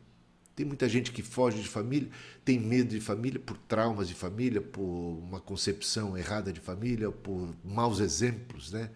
tem 0.55 0.65
muita 0.65 0.89
gente 0.89 1.11
que 1.11 1.21
foge 1.21 1.61
de 1.61 1.67
família, 1.67 2.09
tem 2.43 2.59
medo 2.59 2.89
de 2.89 2.99
família 2.99 3.39
por 3.39 3.57
traumas 3.57 4.07
de 4.07 4.13
família, 4.13 4.61
por 4.61 4.83
uma 4.83 5.39
concepção 5.39 6.17
errada 6.17 6.51
de 6.51 6.59
família, 6.59 7.09
por 7.09 7.55
maus 7.63 7.99
exemplos, 7.99 8.71
né? 8.71 8.89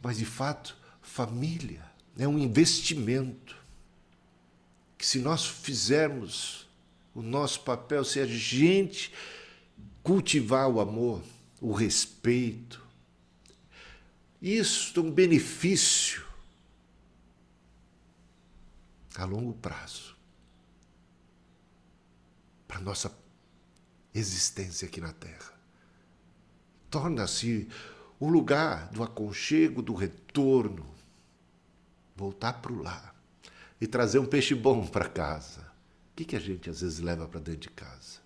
Mas 0.00 0.16
de 0.16 0.24
fato, 0.24 0.76
família 1.02 1.82
é 2.18 2.26
um 2.26 2.38
investimento 2.38 3.56
que 4.96 5.06
se 5.06 5.18
nós 5.18 5.44
fizermos 5.44 6.66
o 7.14 7.20
nosso 7.20 7.60
papel, 7.60 8.04
se 8.04 8.18
a 8.18 8.26
gente 8.26 9.12
cultivar 10.02 10.68
o 10.68 10.80
amor, 10.80 11.22
o 11.60 11.72
respeito, 11.72 12.84
isso 14.40 14.98
é 14.98 15.02
um 15.02 15.10
benefício 15.10 16.24
a 19.16 19.24
longo 19.24 19.54
prazo 19.54 20.14
para 22.66 22.80
nossa 22.80 23.16
existência 24.12 24.86
aqui 24.86 25.00
na 25.00 25.12
Terra. 25.12 25.52
Torna-se 26.90 27.68
o 28.18 28.28
lugar 28.28 28.88
do 28.90 29.02
aconchego, 29.02 29.82
do 29.82 29.94
retorno, 29.94 30.86
voltar 32.16 32.54
para 32.54 32.72
o 32.72 32.82
lar 32.82 33.14
e 33.80 33.86
trazer 33.86 34.18
um 34.18 34.26
peixe 34.26 34.54
bom 34.54 34.86
para 34.86 35.08
casa. 35.08 35.60
O 35.60 36.16
que, 36.16 36.24
que 36.24 36.36
a 36.36 36.40
gente 36.40 36.70
às 36.70 36.80
vezes 36.80 37.00
leva 37.00 37.26
para 37.26 37.40
dentro 37.40 37.62
de 37.62 37.70
casa? 37.70 38.23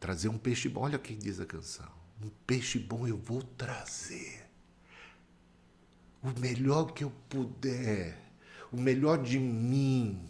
Trazer 0.00 0.28
um 0.28 0.38
peixe 0.38 0.68
bom. 0.68 0.82
Olha 0.82 0.98
quem 0.98 1.18
diz 1.18 1.40
a 1.40 1.46
canção. 1.46 1.90
Um 2.22 2.30
peixe 2.46 2.78
bom 2.78 3.06
eu 3.06 3.16
vou 3.16 3.42
trazer. 3.42 4.46
O 6.22 6.38
melhor 6.38 6.92
que 6.92 7.04
eu 7.04 7.12
puder. 7.28 8.18
O 8.72 8.76
melhor 8.76 9.22
de 9.22 9.38
mim. 9.38 10.28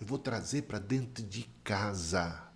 Eu 0.00 0.06
vou 0.06 0.18
trazer 0.18 0.62
para 0.62 0.78
dentro 0.78 1.24
de 1.24 1.48
casa. 1.64 2.48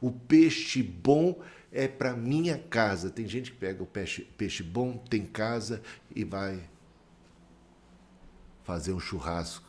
O 0.00 0.12
peixe 0.12 0.82
bom 0.82 1.42
é 1.72 1.88
para 1.88 2.14
minha 2.14 2.58
casa. 2.58 3.10
Tem 3.10 3.26
gente 3.26 3.50
que 3.50 3.58
pega 3.58 3.82
o 3.82 3.86
peixe, 3.86 4.22
peixe 4.22 4.62
bom, 4.62 4.96
tem 4.96 5.26
casa 5.26 5.82
e 6.14 6.24
vai 6.24 6.68
fazer 8.62 8.92
um 8.92 9.00
churrasco 9.00 9.64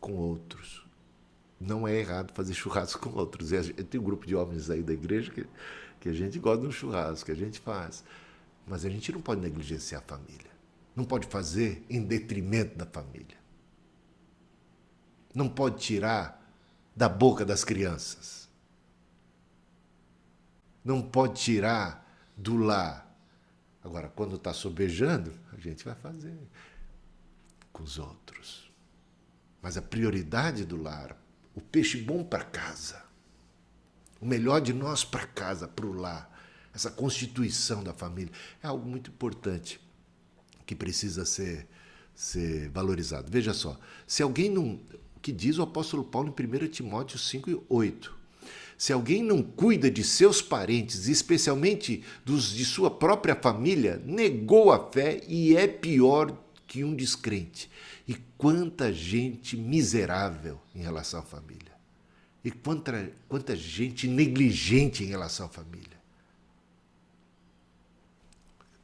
com 0.00 0.14
outros 0.14 0.81
não 1.62 1.86
é 1.86 1.94
errado 1.94 2.32
fazer 2.32 2.54
churrasco 2.54 3.08
com 3.08 3.18
outros. 3.18 3.50
Tem 3.88 4.00
um 4.00 4.04
grupo 4.04 4.26
de 4.26 4.34
homens 4.34 4.68
aí 4.70 4.82
da 4.82 4.92
igreja 4.92 5.30
que, 5.32 5.46
que 6.00 6.08
a 6.08 6.12
gente 6.12 6.38
gosta 6.38 6.62
de 6.62 6.68
um 6.68 6.72
churrasco, 6.72 7.26
que 7.26 7.32
a 7.32 7.36
gente 7.36 7.60
faz. 7.60 8.04
Mas 8.66 8.84
a 8.84 8.90
gente 8.90 9.12
não 9.12 9.20
pode 9.20 9.40
negligenciar 9.40 10.02
a 10.02 10.04
família. 10.04 10.50
Não 10.94 11.04
pode 11.04 11.26
fazer 11.26 11.84
em 11.88 12.02
detrimento 12.02 12.76
da 12.76 12.86
família. 12.86 13.36
Não 15.34 15.48
pode 15.48 15.80
tirar 15.80 16.42
da 16.94 17.08
boca 17.08 17.44
das 17.44 17.64
crianças. 17.64 18.48
Não 20.84 21.00
pode 21.00 21.40
tirar 21.40 22.06
do 22.36 22.56
lar. 22.56 23.08
Agora, 23.82 24.08
quando 24.08 24.36
está 24.36 24.52
sobejando, 24.52 25.32
a 25.52 25.56
gente 25.56 25.84
vai 25.84 25.94
fazer 25.94 26.36
com 27.72 27.82
os 27.82 27.98
outros. 27.98 28.70
Mas 29.60 29.76
a 29.76 29.82
prioridade 29.82 30.64
do 30.64 30.80
lar, 30.80 31.16
o 31.54 31.60
peixe 31.60 31.98
bom 31.98 32.24
para 32.24 32.44
casa, 32.44 33.02
o 34.20 34.26
melhor 34.26 34.60
de 34.60 34.72
nós 34.72 35.04
para 35.04 35.26
casa, 35.26 35.66
para 35.68 35.86
o 35.86 35.92
lar, 35.92 36.30
essa 36.74 36.90
constituição 36.90 37.82
da 37.82 37.92
família, 37.92 38.32
é 38.62 38.66
algo 38.66 38.88
muito 38.88 39.10
importante 39.10 39.80
que 40.64 40.74
precisa 40.74 41.24
ser, 41.24 41.66
ser 42.14 42.70
valorizado. 42.70 43.30
Veja 43.30 43.52
só, 43.52 43.78
se 44.06 44.22
alguém 44.22 44.48
não. 44.48 44.80
O 45.16 45.20
que 45.22 45.30
diz 45.32 45.58
o 45.58 45.62
apóstolo 45.62 46.02
Paulo 46.02 46.34
em 46.36 46.64
1 46.64 46.68
Timóteo 46.68 47.18
5 47.18 47.50
e 47.50 47.62
8. 47.68 48.22
Se 48.76 48.92
alguém 48.92 49.22
não 49.22 49.40
cuida 49.40 49.88
de 49.88 50.02
seus 50.02 50.42
parentes, 50.42 51.06
especialmente 51.06 52.02
dos 52.24 52.52
de 52.52 52.64
sua 52.64 52.90
própria 52.90 53.36
família, 53.36 54.02
negou 54.04 54.72
a 54.72 54.90
fé 54.90 55.20
e 55.28 55.56
é 55.56 55.68
pior 55.68 56.36
que 56.72 56.82
um 56.82 56.96
descrente. 56.96 57.70
E 58.08 58.14
quanta 58.38 58.90
gente 58.90 59.58
miserável 59.58 60.58
em 60.74 60.80
relação 60.80 61.20
à 61.20 61.22
família. 61.22 61.70
E 62.42 62.50
quanta, 62.50 63.12
quanta 63.28 63.54
gente 63.54 64.08
negligente 64.08 65.04
em 65.04 65.08
relação 65.08 65.44
à 65.44 65.48
família. 65.50 66.00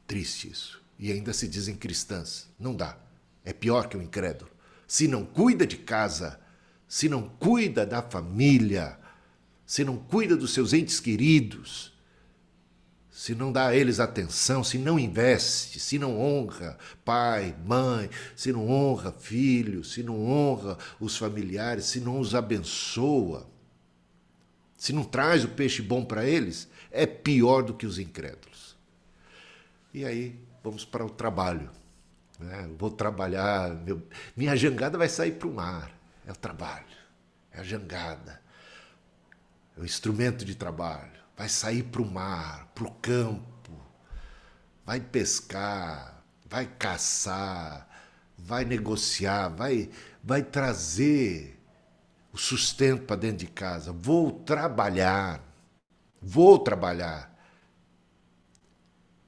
Triste 0.05 0.51
isso. 0.51 0.79
E 0.99 1.11
ainda 1.11 1.33
se 1.33 1.47
dizem 1.47 1.75
cristãs. 1.75 2.47
Não 2.59 2.75
dá. 2.75 2.95
É 3.43 3.51
pior 3.51 3.89
que 3.89 3.97
o 3.97 3.99
um 3.99 4.03
incrédulo. 4.03 4.51
Se 4.87 5.07
não 5.07 5.25
cuida 5.25 5.65
de 5.65 5.77
casa, 5.77 6.39
se 6.87 7.09
não 7.09 7.27
cuida 7.27 7.87
da 7.87 8.03
família, 8.03 8.99
se 9.65 9.83
não 9.83 9.97
cuida 9.97 10.37
dos 10.37 10.53
seus 10.53 10.73
entes 10.73 10.99
queridos, 10.99 11.91
se 13.19 13.35
não 13.35 13.51
dá 13.51 13.67
a 13.67 13.75
eles 13.75 13.99
atenção, 13.99 14.63
se 14.63 14.77
não 14.77 14.97
investe, 14.97 15.77
se 15.77 15.99
não 15.99 16.17
honra 16.17 16.77
pai, 17.03 17.53
mãe, 17.65 18.09
se 18.33 18.49
não 18.53 18.69
honra 18.69 19.11
filho, 19.11 19.83
se 19.83 20.01
não 20.01 20.25
honra 20.25 20.77
os 21.01 21.17
familiares, 21.17 21.83
se 21.83 21.99
não 21.99 22.21
os 22.21 22.33
abençoa, 22.33 23.45
se 24.77 24.93
não 24.93 25.03
traz 25.03 25.43
o 25.43 25.49
peixe 25.49 25.81
bom 25.81 26.05
para 26.05 26.23
eles, 26.23 26.69
é 26.89 27.05
pior 27.05 27.61
do 27.61 27.73
que 27.73 27.85
os 27.85 27.99
incrédulos. 27.99 28.77
E 29.93 30.05
aí 30.05 30.39
vamos 30.63 30.85
para 30.85 31.05
o 31.05 31.09
trabalho. 31.09 31.69
Né? 32.39 32.69
Vou 32.77 32.89
trabalhar, 32.89 33.69
meu... 33.83 34.01
minha 34.33 34.55
jangada 34.55 34.97
vai 34.97 35.09
sair 35.09 35.33
para 35.33 35.49
o 35.49 35.53
mar. 35.53 35.91
É 36.25 36.31
o 36.31 36.37
trabalho, 36.37 36.85
é 37.51 37.59
a 37.59 37.63
jangada, 37.63 38.41
é 39.77 39.81
o 39.81 39.83
instrumento 39.83 40.45
de 40.45 40.55
trabalho. 40.55 41.18
Vai 41.39 41.47
sair 41.47 41.83
para 41.83 42.01
o 42.01 42.05
mar, 42.05 42.67
para 42.75 42.83
o 42.83 42.91
campo, 42.95 43.71
vai 44.85 44.99
pescar, 44.99 46.21
vai 46.45 46.65
caçar, 46.65 47.87
vai 48.37 48.65
negociar, 48.65 49.47
vai, 49.47 49.89
vai 50.21 50.43
trazer 50.43 51.57
o 52.33 52.37
sustento 52.37 53.03
para 53.03 53.15
dentro 53.15 53.37
de 53.37 53.47
casa. 53.47 53.93
Vou 53.93 54.33
trabalhar. 54.33 55.41
Vou 56.21 56.59
trabalhar. 56.59 57.33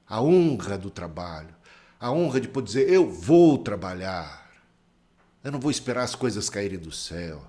A 0.05 0.21
honra 0.21 0.77
do 0.77 0.89
trabalho. 0.89 1.55
A 1.97 2.11
honra 2.11 2.41
de 2.41 2.49
poder 2.49 2.65
dizer: 2.65 2.89
eu 2.89 3.09
vou 3.09 3.57
trabalhar. 3.57 4.51
Eu 5.41 5.53
não 5.53 5.61
vou 5.61 5.71
esperar 5.71 6.03
as 6.03 6.13
coisas 6.13 6.49
caírem 6.49 6.77
do 6.77 6.91
céu. 6.91 7.41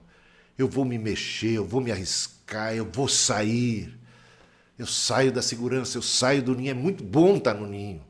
Eu 0.56 0.68
vou 0.68 0.84
me 0.84 0.98
mexer, 0.98 1.54
eu 1.54 1.66
vou 1.66 1.80
me 1.80 1.90
arriscar, 1.90 2.76
eu 2.76 2.88
vou 2.88 3.08
sair. 3.08 4.00
Eu 4.82 4.86
saio 4.88 5.30
da 5.30 5.40
segurança, 5.40 5.96
eu 5.96 6.02
saio 6.02 6.42
do 6.42 6.56
ninho. 6.56 6.72
É 6.72 6.74
muito 6.74 7.04
bom 7.04 7.36
estar 7.36 7.54
no 7.54 7.68
ninho. 7.68 8.04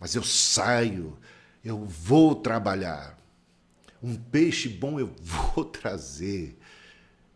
Mas 0.00 0.16
eu 0.16 0.24
saio, 0.24 1.16
eu 1.64 1.84
vou 1.84 2.34
trabalhar. 2.34 3.16
Um 4.02 4.16
peixe 4.16 4.68
bom 4.68 4.98
eu 4.98 5.14
vou 5.22 5.64
trazer. 5.64 6.58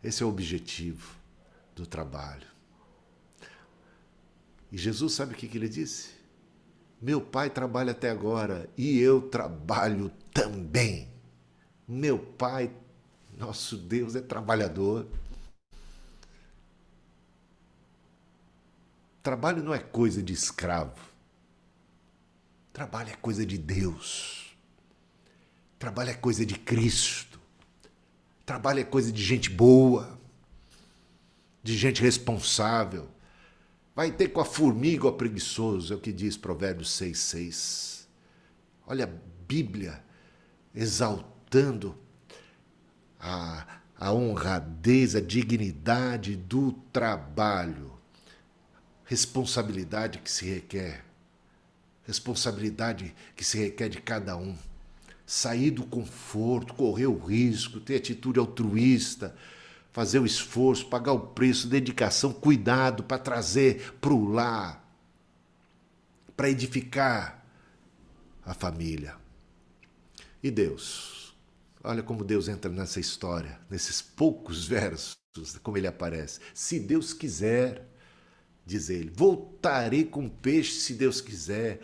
Esse 0.03 0.21
é 0.21 0.25
o 0.25 0.29
objetivo 0.29 1.15
do 1.73 1.85
trabalho. 1.85 2.45
E 4.69 4.77
Jesus 4.77 5.13
sabe 5.13 5.33
o 5.33 5.37
que, 5.37 5.57
ele 5.57 5.69
disse? 5.69 6.09
Meu 7.01 7.21
pai 7.21 7.49
trabalha 7.49 7.91
até 7.91 8.09
agora 8.09 8.69
e 8.77 8.99
eu 8.99 9.29
trabalho 9.29 10.11
também. 10.33 11.07
Meu 11.87 12.19
pai, 12.19 12.69
nosso 13.37 13.77
Deus, 13.77 14.13
é 14.13 14.19
trabalhador. 14.19 15.07
Trabalho 19.21 19.63
não 19.63 19.73
é 19.73 19.79
coisa 19.79 20.21
de 20.21 20.33
escravo. 20.33 20.99
Trabalho 22.73 23.09
é 23.09 23.15
coisa 23.15 23.45
de 23.45 23.57
Deus. 23.57 24.55
Trabalho 25.77 26.11
é 26.11 26.13
coisa 26.13 26.45
de 26.45 26.55
Cristo. 26.55 27.39
Trabalho 28.45 28.79
é 28.79 28.83
coisa 28.83 29.11
de 29.11 29.23
gente 29.23 29.49
boa, 29.49 30.19
de 31.63 31.77
gente 31.77 32.01
responsável. 32.01 33.09
Vai 33.95 34.11
ter 34.11 34.29
com 34.29 34.39
a 34.39 34.45
formiga 34.45 35.07
o 35.07 35.13
preguiçoso, 35.13 35.93
é 35.93 35.95
o 35.95 35.99
que 35.99 36.11
diz 36.11 36.37
Provérbios 36.37 36.89
6,6. 36.99 38.05
Olha 38.87 39.05
a 39.05 39.09
Bíblia 39.47 40.03
exaltando 40.73 41.97
a, 43.19 43.67
a 43.97 44.11
honradez, 44.11 45.15
a 45.15 45.21
dignidade 45.21 46.35
do 46.35 46.71
trabalho, 46.91 47.90
responsabilidade 49.11 50.19
que 50.19 50.31
se 50.31 50.45
requer, 50.45 51.03
responsabilidade 52.07 53.13
que 53.35 53.43
se 53.43 53.57
requer 53.57 53.89
de 53.89 53.99
cada 54.01 54.37
um 54.37 54.55
sair 55.25 55.69
do 55.69 55.85
conforto, 55.85 56.73
correr 56.73 57.07
o 57.07 57.17
risco, 57.17 57.81
ter 57.81 57.97
atitude 57.97 58.39
altruísta, 58.39 59.35
fazer 59.91 60.19
o 60.19 60.25
esforço, 60.25 60.87
pagar 60.87 61.11
o 61.11 61.19
preço, 61.19 61.67
dedicação, 61.67 62.31
cuidado 62.31 63.03
para 63.03 63.17
trazer 63.17 63.93
para 63.99 64.13
o 64.13 64.29
lar, 64.31 64.81
para 66.37 66.49
edificar 66.49 67.45
a 68.45 68.53
família. 68.53 69.17
E 70.41 70.49
Deus? 70.49 71.35
Olha 71.83 72.01
como 72.01 72.23
Deus 72.23 72.47
entra 72.47 72.71
nessa 72.71 73.01
história, 73.01 73.59
nesses 73.69 74.01
poucos 74.01 74.63
versos, 74.67 75.17
como 75.61 75.77
ele 75.77 75.87
aparece. 75.87 76.39
Se 76.53 76.79
Deus 76.79 77.11
quiser, 77.11 77.90
diz 78.65 78.89
ele, 78.89 79.11
voltarei 79.15 80.03
com 80.03 80.29
peixe 80.29 80.79
se 80.79 80.93
Deus 80.93 81.21
quiser. 81.21 81.79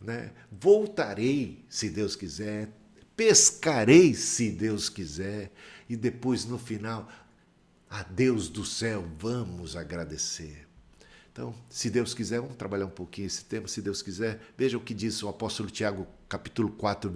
Né? 0.00 0.32
Voltarei, 0.50 1.64
se 1.68 1.90
Deus 1.90 2.16
quiser, 2.16 2.70
pescarei 3.16 4.14
se 4.14 4.50
Deus 4.50 4.88
quiser, 4.88 5.52
e 5.88 5.96
depois 5.96 6.46
no 6.46 6.58
final, 6.58 7.06
a 7.88 8.02
Deus 8.02 8.48
do 8.48 8.64
céu, 8.64 9.06
vamos 9.18 9.76
agradecer. 9.76 10.66
Então, 11.32 11.54
se 11.68 11.90
Deus 11.90 12.14
quiser, 12.14 12.40
vamos 12.40 12.56
trabalhar 12.56 12.86
um 12.86 12.90
pouquinho 12.90 13.26
esse 13.26 13.44
tema, 13.44 13.68
se 13.68 13.82
Deus 13.82 14.02
quiser. 14.02 14.40
Veja 14.56 14.78
o 14.78 14.80
que 14.80 14.94
diz 14.94 15.22
o 15.22 15.28
apóstolo 15.28 15.70
Tiago, 15.70 16.06
capítulo 16.28 16.70
4, 16.70 17.10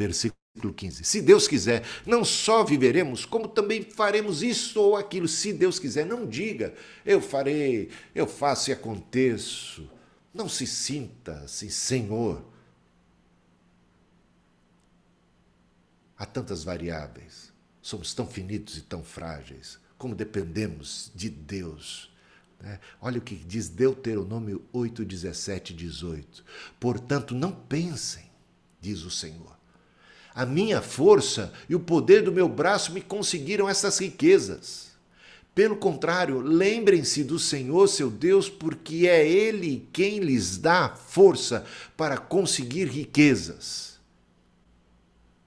versículo 0.55 0.73
15. 0.73 1.05
Se 1.05 1.21
Deus 1.21 1.49
quiser, 1.49 1.85
não 2.07 2.25
só 2.25 2.65
viveremos, 2.65 3.25
como 3.25 3.49
também 3.49 3.83
faremos 3.83 4.43
isso 4.43 4.81
ou 4.81 4.97
aquilo. 4.97 5.27
Se 5.27 5.53
Deus 5.53 5.79
quiser, 5.79 6.07
não 6.07 6.27
diga, 6.27 6.75
eu 7.05 7.21
farei, 7.21 7.91
eu 8.15 8.27
faço 8.27 8.71
e 8.71 8.73
aconteço. 8.73 9.91
Não 10.33 10.49
se 10.49 10.67
sinta 10.67 11.41
assim, 11.41 11.69
Senhor. 11.69 12.45
Há 16.17 16.25
tantas 16.25 16.63
variáveis. 16.63 17.53
Somos 17.83 18.15
tão 18.15 18.27
finitos 18.27 18.79
e 18.79 18.83
tão 18.83 19.03
frágeis. 19.03 19.79
Como 19.99 20.15
dependemos 20.15 21.11
de 21.15 21.29
Deus. 21.29 22.11
Né? 22.61 22.81
Olha 23.01 23.19
o 23.19 23.23
que 23.23 23.35
diz 23.35 23.69
Deuteronômio 23.69 24.65
8, 24.73 25.05
17 25.05 25.75
18. 25.75 26.45
Portanto, 26.81 27.35
não 27.35 27.53
pensem, 27.53 28.25
diz 28.81 29.03
o 29.03 29.11
Senhor. 29.11 29.55
A 30.35 30.45
minha 30.45 30.83
força 30.83 31.53
e 31.69 31.75
o 31.75 31.81
poder 31.81 32.23
do 32.23 32.33
meu 32.33 32.49
braço 32.49 32.93
me 32.93 33.01
conseguiram 33.01 33.69
essas 33.69 33.99
riquezas. 33.99 34.93
Pelo 35.55 35.77
contrário, 35.77 36.41
lembrem-se 36.41 37.23
do 37.23 37.39
Senhor 37.39 37.87
seu 37.87 38.11
Deus, 38.11 38.49
porque 38.51 39.07
é 39.07 39.25
Ele 39.27 39.89
quem 39.93 40.19
lhes 40.19 40.59
dá 40.59 40.89
força 40.89 41.65
para 41.97 42.19
conseguir 42.19 42.87
riquezas. 42.87 44.01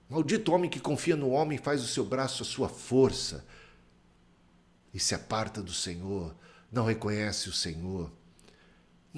Maldito 0.08 0.52
homem 0.52 0.70
que 0.70 0.80
confia 0.80 1.14
no 1.14 1.28
homem 1.28 1.58
faz 1.58 1.82
o 1.82 1.86
seu 1.86 2.04
braço 2.06 2.42
a 2.42 2.46
sua 2.46 2.70
força 2.70 3.44
e 4.94 4.98
se 4.98 5.14
aparta 5.14 5.62
do 5.62 5.74
Senhor, 5.74 6.34
não 6.72 6.86
reconhece 6.86 7.50
o 7.50 7.52
Senhor. 7.52 8.10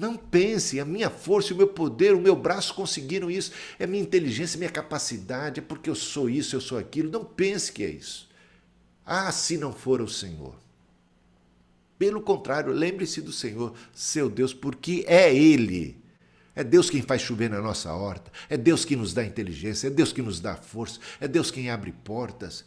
Não 0.01 0.17
pense, 0.17 0.79
a 0.79 0.85
minha 0.85 1.09
força, 1.09 1.53
o 1.53 1.57
meu 1.57 1.67
poder, 1.67 2.15
o 2.15 2.19
meu 2.19 2.35
braço 2.35 2.73
conseguiram 2.73 3.29
isso, 3.29 3.51
é 3.77 3.85
minha 3.85 4.01
inteligência, 4.01 4.57
minha 4.57 4.69
capacidade, 4.69 5.59
é 5.59 5.63
porque 5.63 5.89
eu 5.89 5.95
sou 5.95 6.27
isso, 6.27 6.55
eu 6.55 6.61
sou 6.61 6.77
aquilo. 6.77 7.11
Não 7.11 7.23
pense 7.23 7.71
que 7.71 7.83
é 7.83 7.89
isso. 7.89 8.27
Ah, 9.05 9.31
se 9.31 9.57
não 9.57 9.71
for 9.71 10.01
o 10.01 10.07
Senhor. 10.07 10.55
Pelo 11.99 12.21
contrário, 12.21 12.73
lembre-se 12.73 13.21
do 13.21 13.31
Senhor, 13.31 13.75
seu 13.93 14.27
Deus, 14.27 14.53
porque 14.53 15.05
é 15.07 15.33
Ele 15.33 16.01
é 16.53 16.63
Deus 16.63 16.89
quem 16.89 17.01
faz 17.01 17.21
chover 17.21 17.49
na 17.49 17.61
nossa 17.61 17.93
horta, 17.93 18.29
é 18.49 18.57
Deus 18.57 18.83
quem 18.83 18.97
nos 18.97 19.13
dá 19.13 19.23
inteligência, 19.23 19.87
é 19.87 19.89
Deus 19.89 20.11
quem 20.11 20.23
nos 20.23 20.39
dá 20.39 20.55
força, 20.55 20.99
é 21.19 21.27
Deus 21.27 21.49
quem 21.49 21.69
abre 21.69 21.93
portas, 22.03 22.65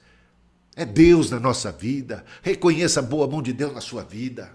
é 0.74 0.84
Deus 0.84 1.30
na 1.30 1.38
nossa 1.38 1.70
vida. 1.70 2.24
Reconheça 2.42 3.00
a 3.00 3.02
boa 3.02 3.28
mão 3.28 3.42
de 3.42 3.52
Deus 3.52 3.72
na 3.72 3.80
sua 3.80 4.02
vida. 4.02 4.50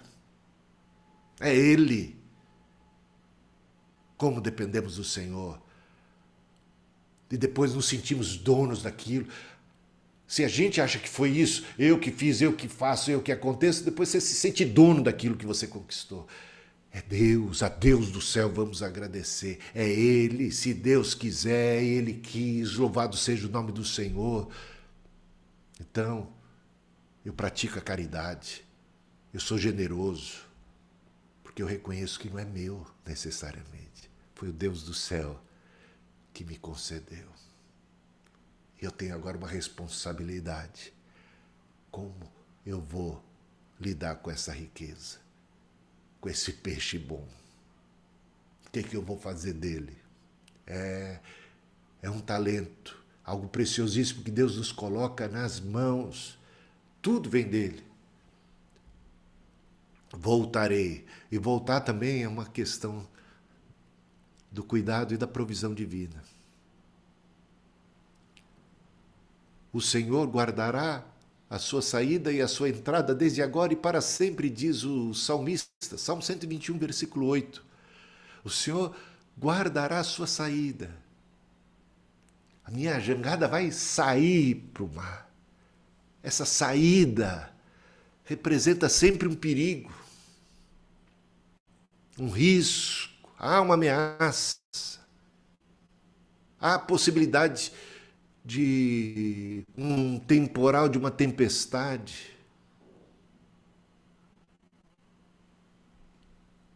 É 1.39 1.55
Ele. 1.55 2.18
Como 4.19 4.39
dependemos 4.39 4.97
do 4.97 5.03
Senhor. 5.03 5.59
E 7.31 7.37
depois 7.37 7.73
nos 7.73 7.87
sentimos 7.87 8.37
donos 8.37 8.83
daquilo. 8.83 9.27
Se 10.27 10.43
a 10.43 10.47
gente 10.47 10.79
acha 10.79 10.99
que 10.99 11.09
foi 11.09 11.29
isso, 11.31 11.65
eu 11.79 11.97
que 11.97 12.11
fiz, 12.11 12.39
eu 12.41 12.53
que 12.53 12.67
faço, 12.67 13.09
eu 13.09 13.19
que 13.19 13.31
aconteço, 13.31 13.83
depois 13.83 14.09
você 14.09 14.21
se 14.21 14.35
sente 14.35 14.63
dono 14.63 15.01
daquilo 15.01 15.35
que 15.35 15.45
você 15.45 15.65
conquistou. 15.65 16.27
É 16.91 17.01
Deus, 17.01 17.63
a 17.63 17.69
Deus 17.69 18.11
do 18.11 18.19
céu 18.21 18.51
vamos 18.51 18.83
agradecer. 18.83 19.59
É 19.73 19.87
Ele, 19.87 20.51
se 20.51 20.73
Deus 20.73 21.13
quiser, 21.13 21.81
Ele 21.81 22.13
quis, 22.13 22.75
louvado 22.75 23.15
seja 23.15 23.47
o 23.47 23.49
nome 23.49 23.71
do 23.71 23.85
Senhor. 23.85 24.51
Então, 25.79 26.27
eu 27.23 27.33
pratico 27.33 27.79
a 27.79 27.81
caridade, 27.81 28.65
eu 29.33 29.39
sou 29.39 29.57
generoso, 29.57 30.39
porque 31.41 31.61
eu 31.61 31.67
reconheço 31.67 32.19
que 32.19 32.29
não 32.29 32.37
é 32.37 32.45
meu 32.45 32.85
necessariamente, 33.05 34.08
foi 34.39 34.49
o 34.49 34.53
Deus 34.53 34.83
do 34.83 34.93
céu 34.93 35.39
que 36.33 36.45
me 36.45 36.57
concedeu. 36.57 37.27
E 38.81 38.85
eu 38.85 38.91
tenho 38.91 39.13
agora 39.13 39.37
uma 39.37 39.47
responsabilidade. 39.47 40.93
Como 41.91 42.31
eu 42.65 42.79
vou 42.79 43.21
lidar 43.79 44.15
com 44.15 44.31
essa 44.31 44.53
riqueza? 44.53 45.19
com 46.19 46.29
esse 46.29 46.53
peixe 46.53 46.97
bom? 46.97 47.27
O 48.65 48.71
que, 48.71 48.79
é 48.79 48.83
que 48.83 48.95
eu 48.95 49.01
vou 49.01 49.17
fazer 49.17 49.53
dele? 49.53 49.97
É, 50.67 51.19
é 52.01 52.09
um 52.09 52.19
talento, 52.19 53.03
algo 53.23 53.47
preciosíssimo 53.47 54.23
que 54.23 54.31
Deus 54.31 54.57
nos 54.57 54.71
coloca 54.71 55.27
nas 55.27 55.59
mãos. 55.59 56.37
Tudo 57.01 57.29
vem 57.29 57.47
dele. 57.47 57.83
voltarei. 60.11 61.05
E 61.31 61.37
voltar 61.37 61.81
também 61.81 62.23
é 62.23 62.27
uma 62.27 62.45
questão 62.45 63.07
do 64.51 64.63
cuidado 64.63 65.13
e 65.13 65.17
da 65.17 65.27
provisão 65.27 65.73
divina. 65.73 66.23
O 69.71 69.81
Senhor 69.81 70.27
guardará 70.27 71.05
a 71.49 71.57
sua 71.57 71.81
saída 71.81 72.31
e 72.31 72.41
a 72.41 72.47
sua 72.47 72.69
entrada 72.69 73.13
desde 73.13 73.41
agora 73.41 73.73
e 73.73 73.75
para 73.75 74.01
sempre, 74.01 74.49
diz 74.49 74.83
o 74.83 75.13
salmista, 75.13 75.97
Salmo 75.97 76.21
121, 76.21 76.77
versículo 76.77 77.25
8. 77.27 77.63
O 78.43 78.49
Senhor 78.49 78.95
guardará 79.37 79.99
a 79.99 80.03
sua 80.03 80.27
saída. 80.27 80.89
A 82.63 82.71
minha 82.71 82.99
jangada 82.99 83.47
vai 83.47 83.71
sair 83.71 84.55
para 84.73 84.83
o 84.83 84.93
mar. 84.93 85.29
Essa 86.21 86.45
saída 86.45 87.51
representa 88.25 88.87
sempre 88.87 89.27
um 89.27 89.33
perigo, 89.33 89.91
um 92.19 92.29
risco, 92.29 93.08
há 93.39 93.61
uma 93.61 93.75
ameaça, 93.75 94.57
há 96.59 96.75
a 96.75 96.79
possibilidade 96.79 97.71
de 98.43 99.63
um 99.77 100.19
temporal, 100.19 100.89
de 100.89 100.97
uma 100.97 101.09
tempestade, 101.09 102.37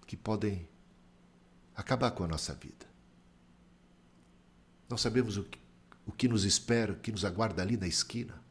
que 0.08 0.16
podem 0.16 0.68
acabar 1.76 2.12
com 2.12 2.24
a 2.24 2.28
nossa 2.28 2.54
vida. 2.54 2.86
Não 4.88 4.98
sabemos 4.98 5.38
o 5.38 5.44
que, 5.44 5.60
o 6.06 6.12
que 6.12 6.28
nos 6.28 6.46
espera, 6.46 6.94
o 6.94 6.96
que 6.96 7.12
nos 7.12 7.26
aguarda 7.26 7.62
ali 7.62 7.76
na 7.76 7.88
esquina. 7.88 8.42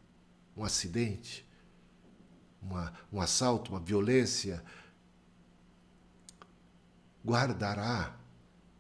Um 0.57 0.65
acidente, 0.65 1.47
uma, 2.61 2.93
um 3.13 3.21
assalto, 3.21 3.71
uma 3.71 3.81
violência. 3.81 4.63
Guardará 7.25 8.17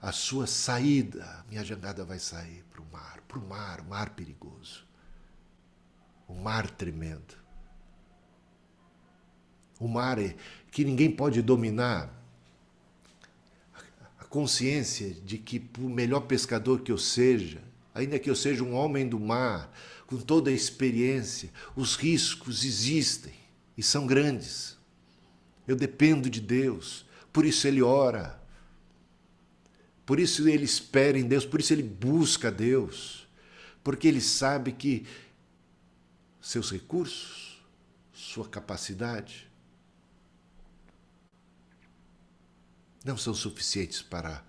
a 0.00 0.12
sua 0.12 0.46
saída. 0.46 1.44
Minha 1.48 1.64
jangada 1.64 2.04
vai 2.04 2.18
sair 2.18 2.64
para 2.70 2.80
o 2.80 2.86
mar, 2.92 3.20
para 3.28 3.38
o 3.38 3.48
mar, 3.48 3.80
o 3.80 3.84
mar 3.84 4.10
perigoso. 4.10 4.84
O 6.26 6.34
mar 6.34 6.70
tremendo. 6.70 7.36
O 9.78 9.88
mar 9.88 10.18
que 10.70 10.84
ninguém 10.84 11.10
pode 11.10 11.42
dominar 11.42 12.22
consciência 14.32 15.14
de 15.26 15.36
que, 15.36 15.60
por 15.60 15.82
melhor 15.90 16.20
pescador 16.20 16.80
que 16.80 16.90
eu 16.90 16.96
seja, 16.96 17.62
ainda 17.94 18.18
que 18.18 18.30
eu 18.30 18.34
seja 18.34 18.64
um 18.64 18.72
homem 18.72 19.06
do 19.06 19.20
mar, 19.20 19.70
com 20.06 20.16
toda 20.16 20.48
a 20.48 20.54
experiência, 20.54 21.50
os 21.76 21.96
riscos 21.96 22.64
existem 22.64 23.34
e 23.76 23.82
são 23.82 24.06
grandes. 24.06 24.78
Eu 25.68 25.76
dependo 25.76 26.30
de 26.30 26.40
Deus, 26.40 27.04
por 27.32 27.44
isso 27.44 27.66
ele 27.66 27.82
ora, 27.82 28.40
por 30.04 30.20
isso 30.20 30.46
ele 30.48 30.64
espera 30.64 31.18
em 31.18 31.26
Deus, 31.26 31.46
por 31.46 31.60
isso 31.60 31.72
ele 31.72 31.82
busca 31.82 32.50
Deus, 32.50 33.26
porque 33.82 34.06
ele 34.06 34.20
sabe 34.20 34.72
que 34.72 35.06
seus 36.40 36.70
recursos, 36.70 37.64
sua 38.12 38.48
capacidade, 38.48 39.50
não 43.04 43.16
são 43.16 43.34
suficientes 43.34 44.02
para 44.02 44.44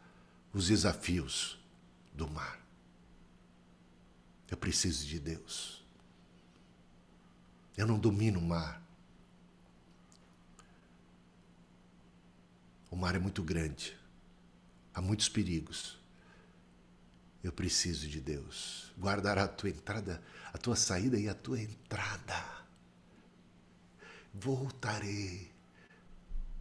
os 0.53 0.67
desafios 0.67 1.57
do 2.13 2.29
mar. 2.29 2.59
Eu 4.49 4.57
preciso 4.57 5.07
de 5.07 5.19
Deus. 5.19 5.83
Eu 7.75 7.87
não 7.87 7.97
domino 7.97 8.39
o 8.39 8.43
mar. 8.43 8.82
O 12.93 12.95
mar 12.95 13.15
é 13.15 13.19
muito 13.19 13.41
grande. 13.41 13.97
Há 14.93 15.01
muitos 15.01 15.27
perigos. 15.27 15.97
Eu 17.43 17.51
preciso 17.51 18.07
de 18.07 18.21
Deus. 18.21 18.93
Guardará 18.99 19.45
a 19.45 19.47
tua 19.47 19.71
entrada, 19.71 20.21
a 20.53 20.59
tua 20.59 20.75
saída 20.75 21.17
e 21.17 21.27
a 21.27 21.33
tua 21.33 21.59
entrada. 21.59 22.39
Voltarei 24.31 25.51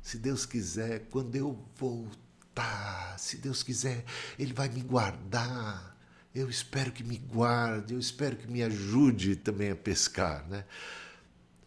se 0.00 0.16
Deus 0.16 0.46
quiser, 0.46 1.00
quando 1.10 1.36
eu 1.36 1.62
voltar, 1.76 3.18
se 3.18 3.36
Deus 3.36 3.62
quiser, 3.62 4.02
Ele 4.38 4.54
vai 4.54 4.70
me 4.70 4.80
guardar. 4.80 5.94
Eu 6.34 6.48
espero 6.48 6.92
que 6.92 7.04
me 7.04 7.18
guarde, 7.18 7.92
eu 7.92 8.00
espero 8.00 8.36
que 8.36 8.50
me 8.50 8.62
ajude 8.62 9.36
também 9.36 9.70
a 9.70 9.76
pescar, 9.76 10.48
né? 10.48 10.64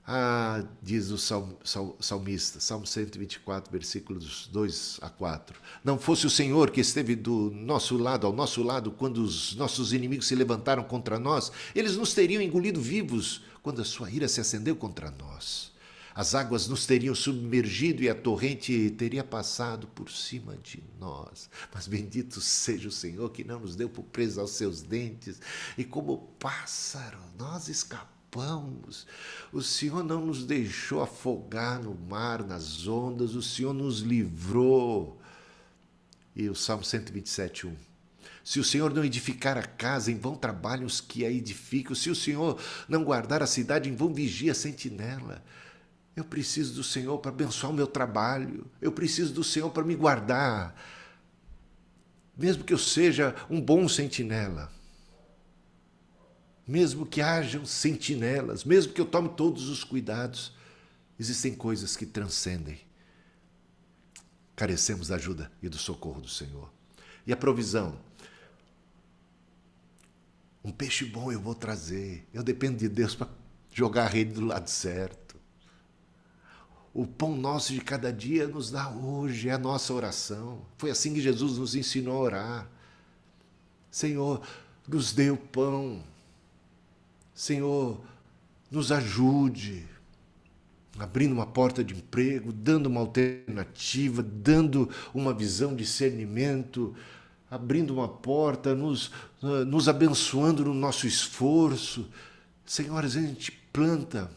Ah, 0.07 0.63
diz 0.83 1.09
o 1.09 1.17
salmista, 1.17 2.59
Salmo 2.59 2.85
124, 2.85 3.71
versículos 3.71 4.47
2 4.51 4.99
a 5.01 5.09
4. 5.09 5.59
Não 5.83 5.97
fosse 5.97 6.27
o 6.27 6.29
Senhor 6.29 6.69
que 6.69 6.79
esteve 6.79 7.15
do 7.15 7.49
nosso 7.51 7.97
lado, 7.97 8.27
ao 8.27 8.33
nosso 8.33 8.61
lado, 8.61 8.91
quando 8.91 9.17
os 9.17 9.55
nossos 9.55 9.93
inimigos 9.93 10.27
se 10.27 10.35
levantaram 10.35 10.83
contra 10.83 11.17
nós, 11.17 11.51
eles 11.73 11.97
nos 11.97 12.13
teriam 12.13 12.41
engolido 12.41 12.79
vivos 12.79 13.41
quando 13.63 13.81
a 13.81 13.85
sua 13.85 14.11
ira 14.11 14.27
se 14.27 14.39
acendeu 14.39 14.75
contra 14.75 15.09
nós 15.09 15.73
as 16.15 16.33
águas 16.33 16.65
nos 16.69 16.85
teriam 16.85 17.13
submergido 17.13 18.01
e 18.01 18.09
a 18.09 18.15
torrente 18.15 18.89
teria 18.91 19.21
passado 19.21 19.85
por 19.87 20.09
cima 20.09 20.55
de 20.63 20.81
nós. 20.97 21.49
Mas 21.73 21.87
bendito 21.87 22.39
seja 22.39 22.87
o 22.87 22.91
Senhor 22.91 23.29
que 23.31 23.43
não 23.43 23.59
nos 23.59 23.75
deu 23.75 23.89
por 23.89 24.03
presa 24.03 24.39
aos 24.39 24.51
seus 24.51 24.81
dentes, 24.81 25.41
e 25.77 25.83
como 25.83 26.19
pássaro 26.39 27.19
nós 27.37 27.67
escapamos. 27.67 28.14
O 29.51 29.61
Senhor 29.61 30.03
não 30.03 30.25
nos 30.25 30.45
deixou 30.45 31.01
afogar 31.01 31.81
no 31.81 31.95
mar, 31.95 32.43
nas 32.43 32.87
ondas, 32.87 33.35
o 33.35 33.41
Senhor 33.41 33.73
nos 33.73 33.99
livrou. 33.99 35.19
E 36.35 36.49
o 36.49 36.55
Salmo 36.55 36.83
127, 36.83 37.67
1. 37.67 37.75
Se 38.43 38.59
o 38.59 38.63
Senhor 38.63 38.93
não 38.93 39.03
edificar 39.03 39.57
a 39.57 39.63
casa, 39.63 40.11
em 40.11 40.17
vão 40.17 40.35
trabalham 40.35 40.85
os 40.85 41.01
que 41.01 41.25
a 41.25 41.31
edificam. 41.31 41.95
Se 41.95 42.11
o 42.11 42.15
Senhor 42.15 42.59
não 42.87 43.03
guardar 43.03 43.41
a 43.41 43.47
cidade, 43.47 43.89
em 43.89 43.95
vão 43.95 44.13
vigia 44.13 44.51
a 44.51 44.55
sentinela. 44.55 45.43
Eu 46.15 46.23
preciso 46.23 46.75
do 46.75 46.83
Senhor 46.83 47.17
para 47.17 47.31
abençoar 47.31 47.71
o 47.71 47.75
meu 47.75 47.87
trabalho. 47.87 48.65
Eu 48.79 48.91
preciso 48.91 49.33
do 49.33 49.43
Senhor 49.43 49.71
para 49.71 49.83
me 49.83 49.95
guardar. 49.95 50.75
Mesmo 52.37 52.63
que 52.63 52.73
eu 52.73 52.77
seja 52.77 53.35
um 53.49 53.59
bom 53.59 53.87
sentinela. 53.89 54.71
Mesmo 56.67 57.05
que 57.05 57.21
hajam 57.21 57.65
sentinelas, 57.65 58.63
mesmo 58.63 58.93
que 58.93 58.99
eu 58.99 59.05
tome 59.05 59.29
todos 59.29 59.69
os 59.69 59.83
cuidados, 59.83 60.53
existem 61.19 61.53
coisas 61.53 61.95
que 61.95 62.05
transcendem. 62.05 62.79
Carecemos 64.55 65.09
da 65.09 65.15
ajuda 65.15 65.51
e 65.61 65.69
do 65.69 65.77
socorro 65.77 66.21
do 66.21 66.29
Senhor. 66.29 66.71
E 67.27 67.33
a 67.33 67.37
provisão? 67.37 67.99
Um 70.63 70.71
peixe 70.71 71.05
bom 71.05 71.31
eu 71.31 71.39
vou 71.39 71.53
trazer. 71.53 72.27
Eu 72.33 72.41
dependo 72.41 72.77
de 72.77 72.89
Deus 72.89 73.13
para 73.13 73.29
jogar 73.71 74.05
a 74.05 74.09
rede 74.09 74.33
do 74.33 74.45
lado 74.45 74.69
certo. 74.69 75.35
O 76.93 77.05
pão 77.05 77.35
nosso 77.35 77.73
de 77.73 77.81
cada 77.81 78.11
dia 78.11 78.47
nos 78.47 78.71
dá 78.71 78.89
hoje, 78.89 79.49
é 79.49 79.51
a 79.51 79.57
nossa 79.57 79.93
oração. 79.93 80.65
Foi 80.77 80.89
assim 80.89 81.13
que 81.13 81.21
Jesus 81.21 81.57
nos 81.57 81.75
ensinou 81.75 82.15
a 82.15 82.19
orar. 82.21 82.69
Senhor, 83.91 84.41
nos 84.87 85.11
dê 85.11 85.29
o 85.29 85.37
pão. 85.37 86.01
Senhor, 87.35 87.99
nos 88.71 88.93
ajude, 88.93 89.85
abrindo 90.97 91.33
uma 91.33 91.45
porta 91.45 91.83
de 91.83 91.93
emprego, 91.93 92.53
dando 92.53 92.85
uma 92.85 93.01
alternativa, 93.01 94.23
dando 94.23 94.89
uma 95.13 95.33
visão, 95.33 95.75
discernimento, 95.75 96.95
abrindo 97.51 97.93
uma 97.93 98.07
porta, 98.07 98.73
nos, 98.73 99.11
nos 99.67 99.89
abençoando 99.89 100.63
no 100.63 100.73
nosso 100.73 101.05
esforço. 101.05 102.09
Senhor, 102.65 103.03
a 103.03 103.07
gente 103.07 103.51
planta. 103.73 104.31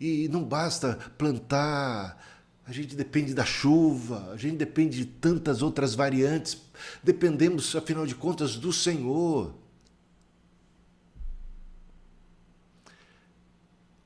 E 0.00 0.28
não 0.28 0.42
basta 0.42 0.98
plantar, 1.16 2.20
a 2.66 2.72
gente 2.72 2.96
depende 2.96 3.32
da 3.32 3.44
chuva, 3.44 4.32
a 4.32 4.36
gente 4.36 4.56
depende 4.56 4.98
de 4.98 5.04
tantas 5.04 5.62
outras 5.62 5.94
variantes, 5.94 6.60
dependemos, 7.04 7.76
afinal 7.76 8.04
de 8.04 8.16
contas, 8.16 8.56
do 8.56 8.72
Senhor. 8.72 9.54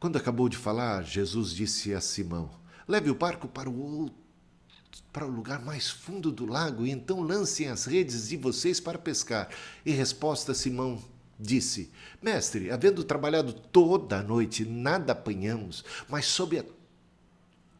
Quando 0.00 0.16
acabou 0.16 0.48
de 0.48 0.56
falar, 0.56 1.02
Jesus 1.02 1.50
disse 1.50 1.92
a 1.92 2.00
Simão: 2.00 2.50
Leve 2.86 3.10
o 3.10 3.14
barco 3.14 3.48
para 3.48 3.68
o 3.68 4.00
outro, 4.00 4.14
para 5.12 5.26
o 5.26 5.30
lugar 5.30 5.64
mais 5.64 5.90
fundo 5.90 6.30
do 6.30 6.46
lago 6.46 6.86
e 6.86 6.90
então 6.90 7.20
lancem 7.20 7.68
as 7.68 7.84
redes 7.84 8.28
de 8.28 8.36
vocês 8.36 8.78
para 8.78 8.98
pescar. 8.98 9.48
Em 9.84 9.92
resposta, 9.92 10.54
Simão 10.54 11.02
Disse: 11.38 11.92
Mestre, 12.20 12.68
havendo 12.70 13.04
trabalhado 13.04 13.52
toda 13.52 14.18
a 14.18 14.22
noite, 14.22 14.64
nada 14.64 15.12
apanhamos, 15.12 15.84
mas 16.08 16.26
sob 16.26 16.58
a 16.58 16.64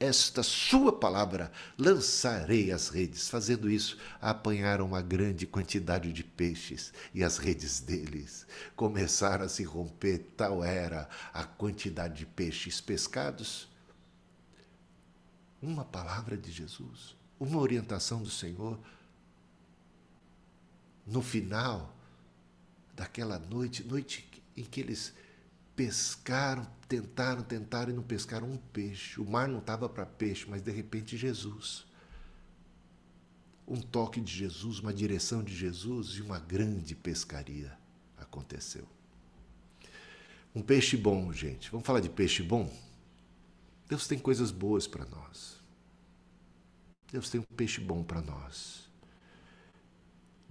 esta 0.01 0.45
sua 0.45 0.93
palavra 0.93 1.51
lançarei 1.77 2.71
as 2.71 2.89
redes. 2.89 3.29
Fazendo 3.29 3.69
isso, 3.69 3.99
apanharam 4.21 4.87
uma 4.87 5.03
grande 5.03 5.47
quantidade 5.47 6.13
de 6.13 6.23
peixes 6.23 6.93
e 7.13 7.25
as 7.25 7.39
redes 7.39 7.81
deles 7.81 8.47
começaram 8.77 9.45
a 9.45 9.49
se 9.49 9.65
romper. 9.65 10.19
Tal 10.37 10.63
era 10.63 11.09
a 11.35 11.45
quantidade 11.45 12.19
de 12.19 12.27
peixes 12.27 12.81
pescados. 12.81 13.69
Uma 15.61 15.85
palavra 15.85 16.37
de 16.37 16.53
Jesus, 16.53 17.17
uma 17.41 17.59
orientação 17.59 18.23
do 18.23 18.31
Senhor. 18.31 18.79
No 21.05 21.23
final 21.23 21.97
daquela 22.95 23.39
noite, 23.39 23.83
noite 23.83 24.29
em 24.57 24.63
que 24.63 24.81
eles 24.81 25.13
pescaram, 25.79 26.67
tentaram, 26.89 27.41
tentaram 27.41 27.93
e 27.93 27.95
não 27.95 28.03
pescaram 28.03 28.51
um 28.51 28.57
peixe. 28.57 29.21
O 29.21 29.25
mar 29.25 29.47
não 29.47 29.61
estava 29.61 29.89
para 29.89 30.05
peixe, 30.05 30.45
mas 30.49 30.61
de 30.61 30.73
repente 30.73 31.17
Jesus. 31.17 31.87
Um 33.65 33.81
toque 33.81 34.21
de 34.21 34.33
Jesus, 34.33 34.81
uma 34.81 34.93
direção 34.93 35.41
de 35.41 35.55
Jesus 35.55 36.17
e 36.17 36.23
uma 36.23 36.41
grande 36.41 36.97
pescaria 36.97 37.79
aconteceu. 38.17 38.89
Um 40.53 40.63
peixe 40.63 40.97
bom, 40.97 41.33
gente. 41.33 41.71
Vamos 41.71 41.87
falar 41.87 42.01
de 42.01 42.09
peixe 42.09 42.43
bom? 42.43 42.77
Deus 43.89 44.09
tem 44.09 44.19
coisas 44.19 44.51
boas 44.51 44.89
para 44.89 45.05
nós. 45.05 45.63
Deus 47.13 47.31
tem 47.31 47.41
um 47.41 47.55
peixe 47.57 47.81
bom 47.81 48.03
para 48.03 48.21
nós. 48.21 48.91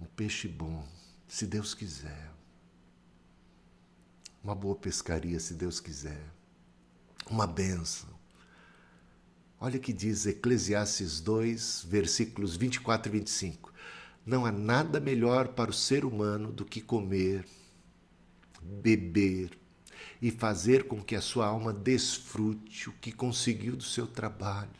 Um 0.00 0.06
peixe 0.06 0.48
bom, 0.48 0.88
se 1.26 1.46
Deus 1.46 1.74
quiser. 1.74 2.37
Uma 4.48 4.54
boa 4.54 4.74
pescaria, 4.74 5.38
se 5.38 5.52
Deus 5.52 5.78
quiser. 5.78 6.24
Uma 7.28 7.46
bênção. 7.46 8.08
Olha 9.60 9.78
que 9.78 9.92
diz 9.92 10.24
Eclesiastes 10.24 11.20
2, 11.20 11.84
versículos 11.86 12.56
24 12.56 13.14
e 13.14 13.18
25. 13.18 13.70
Não 14.24 14.46
há 14.46 14.50
nada 14.50 14.98
melhor 14.98 15.48
para 15.48 15.70
o 15.70 15.74
ser 15.74 16.02
humano 16.02 16.50
do 16.50 16.64
que 16.64 16.80
comer, 16.80 17.44
beber 18.62 19.50
e 20.22 20.30
fazer 20.30 20.84
com 20.84 21.02
que 21.02 21.14
a 21.14 21.20
sua 21.20 21.46
alma 21.46 21.70
desfrute 21.70 22.88
o 22.88 22.94
que 22.94 23.12
conseguiu 23.12 23.76
do 23.76 23.84
seu 23.84 24.06
trabalho. 24.06 24.70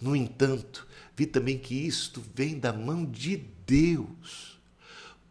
No 0.00 0.14
entanto, 0.14 0.86
vi 1.16 1.26
também 1.26 1.58
que 1.58 1.74
isto 1.74 2.22
vem 2.32 2.60
da 2.60 2.72
mão 2.72 3.04
de 3.04 3.38
Deus, 3.66 4.60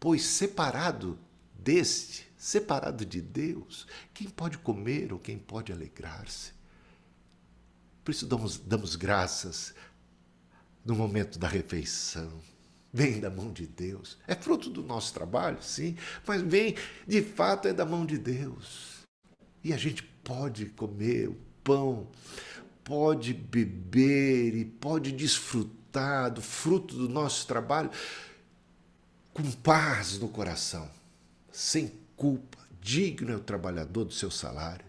pois 0.02 0.26
separado 0.26 1.18
deste, 1.58 2.25
separado 2.46 3.04
de 3.04 3.22
Deus, 3.22 3.88
quem 4.14 4.30
pode 4.30 4.60
comer 4.60 5.12
ou 5.12 5.18
quem 5.18 5.36
pode 5.36 5.72
alegrar-se? 5.72 6.52
Por 8.04 8.12
isso 8.12 8.28
damos, 8.28 8.60
damos 8.60 8.96
graças 8.96 9.74
no 10.86 10.94
momento 10.94 11.40
da 11.40 11.48
refeição 11.48 12.32
vem 12.94 13.20
da 13.20 13.30
mão 13.30 13.52
de 13.52 13.68
Deus. 13.68 14.18
É 14.26 14.34
fruto 14.34 14.70
do 14.70 14.82
nosso 14.82 15.14
trabalho, 15.14 15.62
sim, 15.62 15.98
mas 16.26 16.42
vem, 16.42 16.76
de 17.06 17.22
fato, 17.22 17.68
é 17.68 17.74
da 17.74 17.86
mão 17.86 18.06
de 18.06 18.18
Deus. 18.18 19.00
E 19.62 19.74
a 19.74 19.78
gente 19.78 20.02
pode 20.24 20.68
comer 20.68 21.28
o 21.28 21.36
pão, 21.62 22.08
pode 22.86 23.34
beber 23.34 24.56
e 24.56 24.64
pode 24.64 25.12
desfrutar 25.12 26.32
do 26.32 26.42
fruto 26.42 26.96
do 26.96 27.10
nosso 27.10 27.46
trabalho 27.48 27.92
com 29.34 29.52
paz 29.52 30.18
no 30.18 30.30
coração, 30.30 30.90
sem 31.52 32.05
culpa. 32.16 32.58
Digno 32.82 33.32
é 33.32 33.36
o 33.36 33.40
trabalhador 33.40 34.06
do 34.06 34.14
seu 34.14 34.30
salário. 34.30 34.86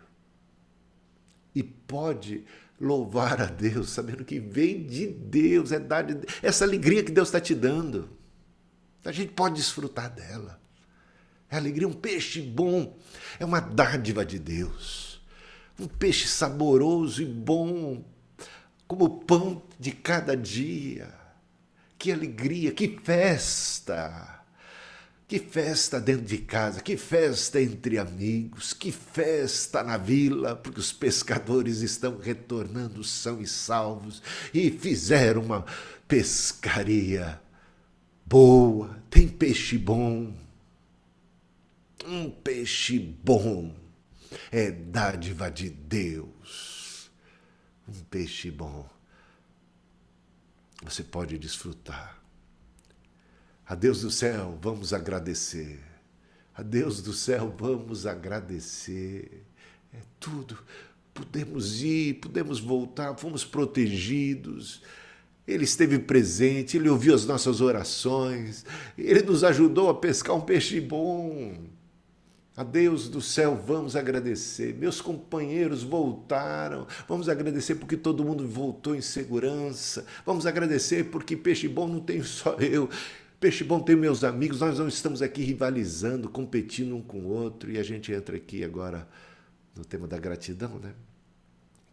E 1.54 1.62
pode 1.62 2.44
louvar 2.80 3.40
a 3.40 3.46
Deus, 3.46 3.90
sabendo 3.90 4.24
que 4.24 4.38
vem 4.38 4.86
de 4.86 5.06
Deus, 5.06 5.72
é 5.72 5.78
dar 5.78 6.02
de, 6.02 6.26
essa 6.42 6.64
alegria 6.64 7.02
que 7.02 7.10
Deus 7.10 7.28
está 7.28 7.40
te 7.40 7.54
dando. 7.54 8.10
A 9.04 9.12
gente 9.12 9.32
pode 9.32 9.54
desfrutar 9.54 10.10
dela. 10.10 10.60
É 11.48 11.56
alegria, 11.56 11.86
um 11.86 11.92
peixe 11.92 12.42
bom, 12.42 12.98
é 13.38 13.44
uma 13.44 13.60
dádiva 13.60 14.26
de 14.26 14.38
Deus. 14.38 15.22
Um 15.78 15.86
peixe 15.86 16.26
saboroso 16.26 17.22
e 17.22 17.26
bom, 17.26 18.04
como 18.86 19.04
o 19.04 19.20
pão 19.20 19.62
de 19.78 19.92
cada 19.92 20.36
dia. 20.36 21.14
Que 21.98 22.12
alegria, 22.12 22.72
que 22.72 22.98
festa! 23.02 24.35
Que 25.28 25.40
festa 25.40 26.00
dentro 26.00 26.24
de 26.24 26.38
casa, 26.38 26.80
que 26.80 26.96
festa 26.96 27.60
entre 27.60 27.98
amigos, 27.98 28.72
que 28.72 28.92
festa 28.92 29.82
na 29.82 29.96
vila, 29.96 30.54
porque 30.54 30.78
os 30.78 30.92
pescadores 30.92 31.80
estão 31.80 32.16
retornando 32.18 33.02
são 33.02 33.40
e 33.40 33.46
salvos 33.46 34.22
e 34.54 34.70
fizeram 34.70 35.42
uma 35.42 35.66
pescaria 36.06 37.40
boa. 38.24 39.02
Tem 39.10 39.26
peixe 39.26 39.76
bom. 39.76 40.32
Um 42.04 42.30
peixe 42.30 42.96
bom 42.96 43.74
é 44.52 44.70
dádiva 44.70 45.50
de 45.50 45.70
Deus. 45.70 47.10
Um 47.88 48.04
peixe 48.04 48.48
bom. 48.48 48.88
Você 50.84 51.02
pode 51.02 51.36
desfrutar 51.36 52.15
a 53.66 53.74
Deus 53.74 54.02
do 54.02 54.10
céu, 54.10 54.58
vamos 54.62 54.92
agradecer. 54.92 55.80
A 56.54 56.62
Deus 56.62 57.02
do 57.02 57.12
céu, 57.12 57.52
vamos 57.58 58.06
agradecer. 58.06 59.44
É 59.92 59.98
tudo. 60.20 60.56
Podemos 61.12 61.82
ir, 61.82 62.14
podemos 62.14 62.60
voltar, 62.60 63.16
fomos 63.16 63.44
protegidos. 63.44 64.82
Ele 65.46 65.64
esteve 65.64 65.98
presente, 65.98 66.76
ele 66.76 66.88
ouviu 66.88 67.14
as 67.14 67.24
nossas 67.24 67.60
orações, 67.60 68.64
ele 68.98 69.22
nos 69.22 69.44
ajudou 69.44 69.88
a 69.88 69.94
pescar 69.94 70.34
um 70.36 70.40
peixe 70.40 70.80
bom. 70.80 71.56
A 72.56 72.62
Deus 72.62 73.08
do 73.08 73.20
céu, 73.20 73.54
vamos 73.54 73.94
agradecer. 73.96 74.74
Meus 74.74 75.00
companheiros 75.00 75.82
voltaram. 75.82 76.86
Vamos 77.06 77.28
agradecer 77.28 77.74
porque 77.74 77.98
todo 77.98 78.24
mundo 78.24 78.48
voltou 78.48 78.94
em 78.94 79.02
segurança. 79.02 80.06
Vamos 80.24 80.46
agradecer 80.46 81.04
porque 81.10 81.36
peixe 81.36 81.68
bom 81.68 81.86
não 81.86 82.00
tem 82.00 82.22
só 82.22 82.54
eu. 82.54 82.88
Peixe 83.38 83.62
bom 83.62 83.80
tem 83.80 83.94
meus 83.94 84.24
amigos, 84.24 84.60
nós 84.60 84.78
não 84.78 84.88
estamos 84.88 85.20
aqui 85.20 85.42
rivalizando, 85.42 86.28
competindo 86.30 86.96
um 86.96 87.02
com 87.02 87.20
o 87.20 87.28
outro, 87.28 87.70
e 87.70 87.78
a 87.78 87.82
gente 87.82 88.10
entra 88.10 88.34
aqui 88.34 88.64
agora 88.64 89.06
no 89.74 89.84
tema 89.84 90.08
da 90.08 90.18
gratidão, 90.18 90.78
né? 90.78 90.94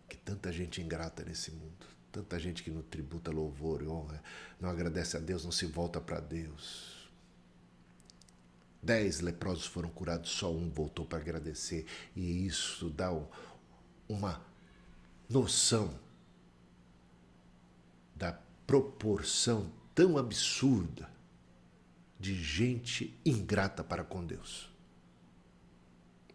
Que 0.07 0.15
tanta 0.15 0.53
gente 0.53 0.81
ingrata 0.81 1.21
nesse 1.25 1.51
mundo, 1.51 1.85
tanta 2.13 2.39
gente 2.39 2.63
que 2.63 2.71
não 2.71 2.81
tributa 2.81 3.29
louvor 3.29 3.81
e 3.81 3.87
honra, 3.87 4.23
não 4.57 4.69
agradece 4.69 5.17
a 5.17 5.19
Deus, 5.19 5.43
não 5.43 5.51
se 5.51 5.65
volta 5.65 5.99
para 5.99 6.21
Deus. 6.21 7.11
Dez 8.81 9.19
leprosos 9.19 9.65
foram 9.65 9.89
curados, 9.89 10.31
só 10.31 10.49
um 10.49 10.69
voltou 10.69 11.05
para 11.05 11.19
agradecer, 11.19 11.85
e 12.15 12.45
isso 12.45 12.89
dá 12.89 13.13
uma 14.07 14.41
noção 15.29 15.93
da 18.15 18.31
proporção 18.65 19.69
tão 19.93 20.17
absurda 20.17 21.12
de 22.23 22.41
gente 22.41 23.13
ingrata 23.25 23.83
para 23.83 24.01
com 24.01 24.25
Deus. 24.25 24.69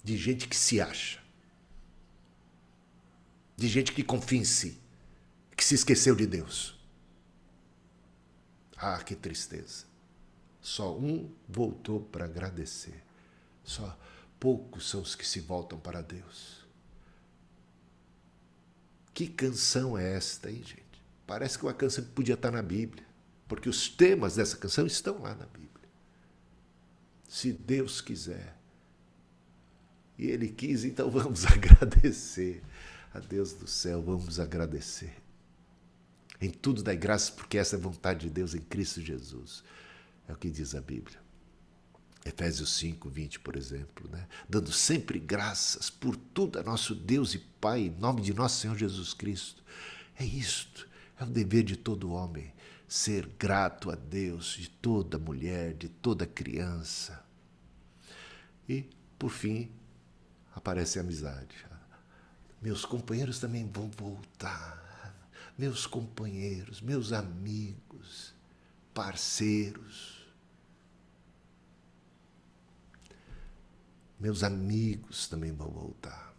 De 0.05 0.19
gente 0.19 0.47
que 0.47 0.55
se 0.55 0.83
acha. 0.83 1.19
De 3.57 3.67
gente 3.67 3.95
que 3.95 4.05
confia 4.05 4.39
em 4.39 4.45
si, 4.45 4.79
que 5.57 5.65
se 5.65 5.75
esqueceu 5.75 6.15
de 6.15 6.27
Deus. 6.27 6.79
Ah, 8.77 9.03
que 9.03 9.17
tristeza. 9.17 9.87
Só 10.61 10.95
um 10.95 11.33
voltou 11.49 12.03
para 12.03 12.27
agradecer. 12.27 13.03
Só 13.65 13.99
poucos 14.39 14.91
são 14.91 15.01
os 15.01 15.15
que 15.15 15.27
se 15.27 15.41
voltam 15.41 15.81
para 15.81 16.03
Deus. 16.03 16.67
Que 19.15 19.27
canção 19.27 19.97
é 19.97 20.13
esta 20.13 20.51
aí, 20.51 20.59
gente? 20.59 21.03
Parece 21.27 21.59
que 21.59 21.65
uma 21.65 21.73
canção 21.73 22.05
que 22.05 22.11
podia 22.11 22.35
estar 22.35 22.51
na 22.51 22.63
Bíblia, 22.63 23.07
porque 23.49 23.71
os 23.71 23.89
temas 23.89 24.37
dessa 24.37 24.59
canção 24.59 24.87
estão 24.87 25.23
lá 25.23 25.35
na 25.35 25.47
Bíblia 25.47 25.68
se 27.29 27.53
Deus 27.53 28.01
quiser. 28.01 28.57
E 30.19 30.27
Ele 30.27 30.49
quis, 30.49 30.85
então 30.85 31.09
vamos 31.13 31.45
agradecer. 31.45 32.63
A 33.13 33.21
Deus 33.21 33.53
do 33.53 33.67
céu, 33.67 34.03
vamos 34.03 34.39
agradecer. 34.39 35.15
Em 36.41 36.51
tudo 36.51 36.83
dai 36.83 36.97
graças, 36.97 37.31
porque 37.31 37.59
essa 37.59 37.77
é 37.77 37.79
a 37.79 37.83
vontade 37.83 38.27
de 38.27 38.31
Deus 38.31 38.55
em 38.55 38.61
Cristo 38.61 39.01
Jesus. 39.01 39.63
É 40.29 40.33
o 40.33 40.37
que 40.37 40.51
diz 40.51 40.75
a 40.75 40.81
Bíblia. 40.81 41.19
Efésios 42.25 42.75
5, 42.75 43.09
20, 43.09 43.41
por 43.41 43.57
exemplo, 43.57 44.09
né? 44.11 44.27
dando 44.49 44.71
sempre 44.71 45.19
graças 45.19 45.89
por 45.89 46.17
tudo 46.17 46.59
a 46.59 46.63
nosso 46.63 46.95
Deus 46.95 47.35
e 47.35 47.39
Pai, 47.39 47.83
em 47.83 47.91
nome 47.91 48.21
de 48.21 48.35
nosso 48.35 48.61
Senhor 48.61 48.77
Jesus 48.77 49.15
Cristo. 49.15 49.65
É 50.19 50.25
isto, 50.25 50.87
é 51.19 51.25
o 51.25 51.27
dever 51.27 51.63
de 51.65 51.77
todo 51.77 52.13
homem 52.13 52.53
ser 52.89 53.27
grato 53.39 53.91
a 53.91 53.95
Deus 53.95 54.55
de 54.55 54.71
toda 54.71 55.19
mulher, 55.19 55.75
de 55.75 55.91
toda 55.91 56.27
criança. 56.27 57.23
E, 58.67 58.89
por 59.19 59.31
fim, 59.31 59.71
aparece 60.55 60.99
a 60.99 61.03
amizade. 61.03 61.67
Meus 62.63 62.87
companheiros 62.87 63.39
também 63.39 63.69
vão 63.69 63.91
voltar. 63.91 65.15
Meus 65.57 65.87
companheiros, 65.87 66.81
meus 66.81 67.13
amigos, 67.13 68.35
parceiros. 68.95 70.27
Meus 74.19 74.43
amigos 74.43 75.29
também 75.29 75.53
vão 75.53 75.69
voltar. 75.69 76.35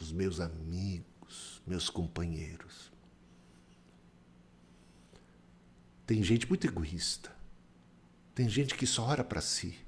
Os 0.00 0.10
meus 0.10 0.40
amigos, 0.40 1.60
meus 1.66 1.90
companheiros. 1.90 2.93
Tem 6.06 6.22
gente 6.22 6.48
muito 6.48 6.66
egoísta. 6.66 7.34
Tem 8.34 8.48
gente 8.48 8.74
que 8.74 8.86
só 8.86 9.04
ora 9.04 9.24
para 9.24 9.40
si. 9.40 9.78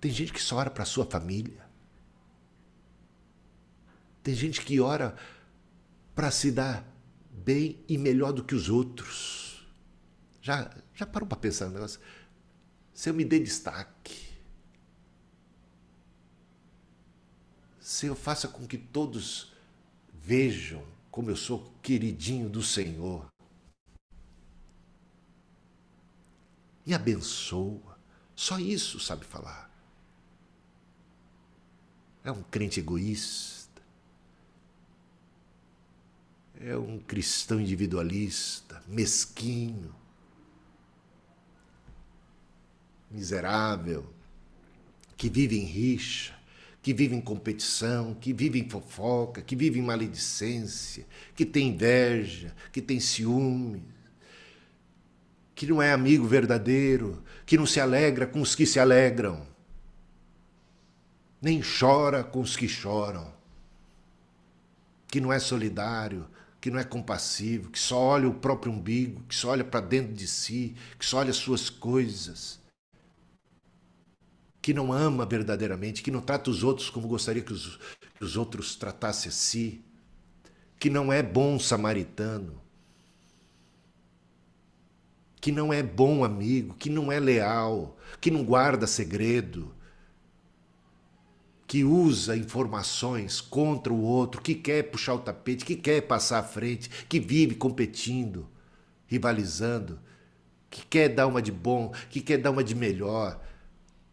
Tem 0.00 0.10
gente 0.10 0.32
que 0.32 0.42
só 0.42 0.56
ora 0.56 0.70
para 0.70 0.84
sua 0.84 1.04
família. 1.04 1.66
Tem 4.22 4.34
gente 4.34 4.60
que 4.62 4.80
ora 4.80 5.16
para 6.14 6.30
se 6.30 6.50
dar 6.50 6.84
bem 7.30 7.82
e 7.88 7.96
melhor 7.96 8.32
do 8.32 8.44
que 8.44 8.54
os 8.54 8.68
outros. 8.68 9.66
Já, 10.42 10.70
já 10.94 11.06
parou 11.06 11.28
para 11.28 11.38
pensar 11.38 11.66
no 11.66 11.74
negócio? 11.74 12.00
Se 12.92 13.10
eu 13.10 13.14
me 13.14 13.24
dê 13.24 13.38
destaque, 13.38 14.28
se 17.80 18.06
eu 18.06 18.16
faça 18.16 18.48
com 18.48 18.66
que 18.66 18.76
todos 18.76 19.52
vejam 20.12 20.84
como 21.10 21.30
eu 21.30 21.36
sou 21.36 21.72
queridinho 21.82 22.48
do 22.48 22.62
Senhor, 22.62 23.26
me 26.88 26.94
abençoa. 26.94 27.98
Só 28.34 28.58
isso 28.58 28.98
sabe 28.98 29.26
falar. 29.26 29.70
É 32.24 32.32
um 32.32 32.42
crente 32.42 32.80
egoísta. 32.80 33.82
É 36.58 36.76
um 36.76 36.98
cristão 36.98 37.60
individualista, 37.60 38.82
mesquinho, 38.88 39.94
miserável, 43.10 44.10
que 45.16 45.28
vive 45.28 45.56
em 45.56 45.64
rixa, 45.64 46.34
que 46.82 46.92
vive 46.94 47.14
em 47.14 47.20
competição, 47.20 48.14
que 48.14 48.32
vive 48.32 48.58
em 48.58 48.68
fofoca, 48.68 49.42
que 49.42 49.54
vive 49.54 49.78
em 49.78 49.82
maledicência, 49.82 51.06
que 51.36 51.44
tem 51.44 51.68
inveja, 51.68 52.56
que 52.72 52.82
tem 52.82 52.98
ciúme, 52.98 53.84
que 55.58 55.66
não 55.66 55.82
é 55.82 55.90
amigo 55.90 56.24
verdadeiro, 56.24 57.20
que 57.44 57.58
não 57.58 57.66
se 57.66 57.80
alegra 57.80 58.28
com 58.28 58.40
os 58.40 58.54
que 58.54 58.64
se 58.64 58.78
alegram 58.78 59.44
nem 61.42 61.60
chora 61.60 62.22
com 62.22 62.40
os 62.40 62.56
que 62.56 62.68
choram, 62.68 63.34
que 65.08 65.20
não 65.20 65.32
é 65.32 65.40
solidário, 65.40 66.28
que 66.60 66.70
não 66.70 66.78
é 66.78 66.84
compassivo, 66.84 67.70
que 67.70 67.78
só 67.78 67.98
olha 67.98 68.28
o 68.28 68.34
próprio 68.34 68.72
umbigo, 68.72 69.20
que 69.24 69.34
só 69.34 69.48
olha 69.48 69.64
para 69.64 69.84
dentro 69.84 70.14
de 70.14 70.28
si, 70.28 70.76
que 70.96 71.04
só 71.04 71.18
olha 71.18 71.30
as 71.30 71.36
suas 71.36 71.68
coisas, 71.68 72.60
que 74.62 74.72
não 74.72 74.92
ama 74.92 75.26
verdadeiramente, 75.26 76.04
que 76.04 76.10
não 76.12 76.20
trata 76.20 76.50
os 76.50 76.62
outros 76.62 76.88
como 76.88 77.08
gostaria 77.08 77.42
que 77.42 77.52
os, 77.52 77.80
que 78.14 78.22
os 78.22 78.36
outros 78.36 78.76
tratassem 78.76 79.28
a 79.28 79.32
si, 79.32 79.84
que 80.78 80.88
não 80.88 81.12
é 81.12 81.20
bom 81.20 81.58
samaritano, 81.58 82.67
que 85.48 85.52
não 85.52 85.72
é 85.72 85.82
bom 85.82 86.24
amigo, 86.24 86.74
que 86.74 86.90
não 86.90 87.10
é 87.10 87.18
leal, 87.18 87.96
que 88.20 88.30
não 88.30 88.44
guarda 88.44 88.86
segredo, 88.86 89.74
que 91.66 91.82
usa 91.84 92.36
informações 92.36 93.40
contra 93.40 93.90
o 93.90 94.02
outro, 94.02 94.42
que 94.42 94.54
quer 94.54 94.90
puxar 94.90 95.14
o 95.14 95.20
tapete, 95.20 95.64
que 95.64 95.74
quer 95.74 96.02
passar 96.02 96.40
à 96.40 96.42
frente, 96.42 96.90
que 97.08 97.18
vive 97.18 97.54
competindo, 97.54 98.46
rivalizando, 99.06 99.98
que 100.68 100.84
quer 100.84 101.08
dar 101.08 101.26
uma 101.26 101.40
de 101.40 101.50
bom, 101.50 101.94
que 102.10 102.20
quer 102.20 102.36
dar 102.36 102.50
uma 102.50 102.62
de 102.62 102.74
melhor, 102.74 103.42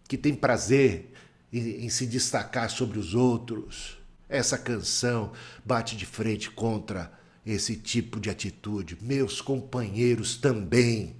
que 0.07 0.17
tem 0.17 0.33
prazer 0.33 1.11
em, 1.51 1.83
em 1.83 1.89
se 1.89 2.07
destacar 2.07 2.69
sobre 2.69 2.97
os 2.97 3.13
outros. 3.13 3.97
Essa 4.29 4.57
canção 4.57 5.33
bate 5.65 5.97
de 5.97 6.05
frente 6.05 6.49
contra 6.49 7.11
esse 7.45 7.75
tipo 7.75 8.19
de 8.19 8.29
atitude. 8.29 8.97
Meus 9.01 9.39
companheiros 9.39 10.37
também 10.37 11.17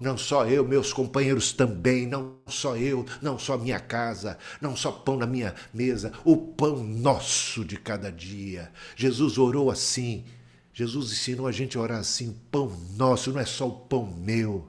não 0.00 0.16
só 0.16 0.46
eu, 0.46 0.66
meus 0.66 0.92
companheiros 0.92 1.52
também, 1.52 2.06
não 2.06 2.36
só 2.46 2.76
eu, 2.76 3.04
não 3.20 3.38
só 3.38 3.58
minha 3.58 3.80
casa, 3.80 4.38
não 4.60 4.76
só 4.76 4.92
pão 4.92 5.16
na 5.16 5.26
minha 5.26 5.54
mesa, 5.74 6.12
o 6.24 6.36
pão 6.36 6.84
nosso 6.84 7.64
de 7.64 7.76
cada 7.76 8.10
dia. 8.10 8.72
Jesus 8.94 9.38
orou 9.38 9.70
assim. 9.70 10.24
Jesus 10.72 11.10
ensinou 11.10 11.48
a 11.48 11.52
gente 11.52 11.76
a 11.76 11.80
orar 11.80 11.98
assim: 11.98 12.38
pão 12.50 12.72
nosso, 12.96 13.32
não 13.32 13.40
é 13.40 13.44
só 13.44 13.66
o 13.66 13.72
pão 13.72 14.06
meu. 14.06 14.68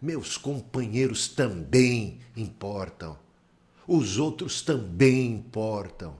Meus 0.00 0.38
companheiros 0.38 1.28
também 1.28 2.20
importam. 2.34 3.18
Os 3.86 4.18
outros 4.18 4.62
também 4.62 5.32
importam. 5.32 6.16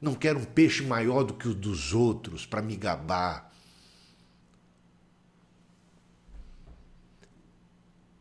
Não 0.00 0.14
quero 0.14 0.38
um 0.38 0.44
peixe 0.44 0.84
maior 0.84 1.24
do 1.24 1.34
que 1.34 1.48
o 1.48 1.54
dos 1.54 1.92
outros 1.92 2.46
para 2.46 2.62
me 2.62 2.76
gabar. 2.76 3.45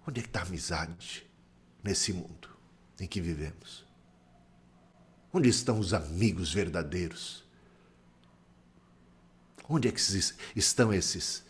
Onde 0.07 0.19
é 0.19 0.23
que 0.23 0.29
está 0.29 0.41
a 0.41 0.43
amizade 0.43 1.25
nesse 1.83 2.13
mundo 2.13 2.49
em 2.99 3.07
que 3.07 3.19
vivemos? 3.19 3.85
Onde 5.33 5.49
estão 5.49 5.79
os 5.79 5.93
amigos 5.93 6.53
verdadeiros? 6.53 7.43
Onde 9.67 9.87
é 9.87 9.91
que 9.91 10.01
estão 10.55 10.93
esses? 10.93 11.43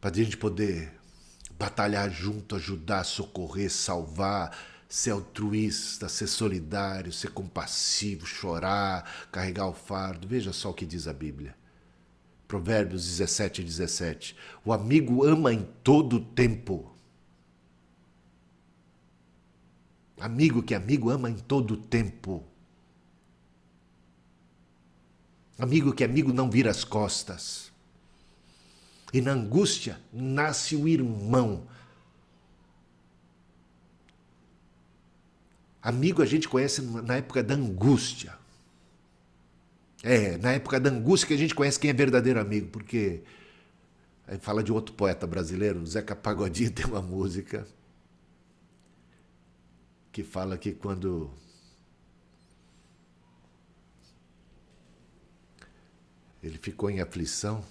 Para 0.00 0.10
a 0.10 0.14
gente 0.14 0.36
poder 0.36 0.92
batalhar 1.52 2.10
junto, 2.10 2.56
ajudar, 2.56 3.04
socorrer, 3.04 3.70
salvar, 3.70 4.56
ser 4.88 5.12
altruísta, 5.12 6.08
ser 6.08 6.26
solidário, 6.26 7.12
ser 7.12 7.30
compassivo, 7.30 8.26
chorar, 8.26 9.28
carregar 9.30 9.68
o 9.68 9.72
fardo. 9.72 10.26
Veja 10.26 10.52
só 10.52 10.70
o 10.70 10.74
que 10.74 10.84
diz 10.84 11.06
a 11.06 11.12
Bíblia. 11.12 11.56
Provérbios 12.52 13.06
17, 13.06 13.64
17. 13.64 14.36
O 14.62 14.74
amigo 14.74 15.24
ama 15.24 15.54
em 15.54 15.66
todo 15.82 16.20
tempo. 16.20 16.94
Amigo 20.20 20.62
que 20.62 20.74
amigo 20.74 21.08
ama 21.08 21.30
em 21.30 21.38
todo 21.38 21.78
tempo. 21.78 22.44
Amigo 25.58 25.94
que 25.94 26.04
amigo 26.04 26.30
não 26.30 26.50
vira 26.50 26.70
as 26.70 26.84
costas. 26.84 27.72
E 29.14 29.22
na 29.22 29.32
angústia 29.32 29.98
nasce 30.12 30.76
o 30.76 30.86
irmão. 30.86 31.66
Amigo 35.80 36.20
a 36.20 36.26
gente 36.26 36.46
conhece 36.46 36.82
na 36.82 37.16
época 37.16 37.42
da 37.42 37.54
angústia. 37.54 38.41
É, 40.02 40.36
na 40.38 40.52
época 40.52 40.80
da 40.80 40.90
angústia 40.90 41.28
que 41.28 41.34
a 41.34 41.38
gente 41.38 41.54
conhece 41.54 41.78
quem 41.78 41.90
é 41.90 41.92
verdadeiro 41.92 42.40
amigo, 42.40 42.68
porque 42.68 43.22
aí 44.26 44.36
fala 44.38 44.62
de 44.62 44.72
outro 44.72 44.94
poeta 44.94 45.26
brasileiro, 45.26 45.86
Zeca 45.86 46.16
Pagodinho 46.16 46.70
tem 46.74 46.84
uma 46.84 47.00
música 47.00 47.66
que 50.10 50.24
fala 50.24 50.58
que 50.58 50.72
quando 50.72 51.30
ele 56.42 56.58
ficou 56.58 56.90
em 56.90 57.00
aflição, 57.00 57.64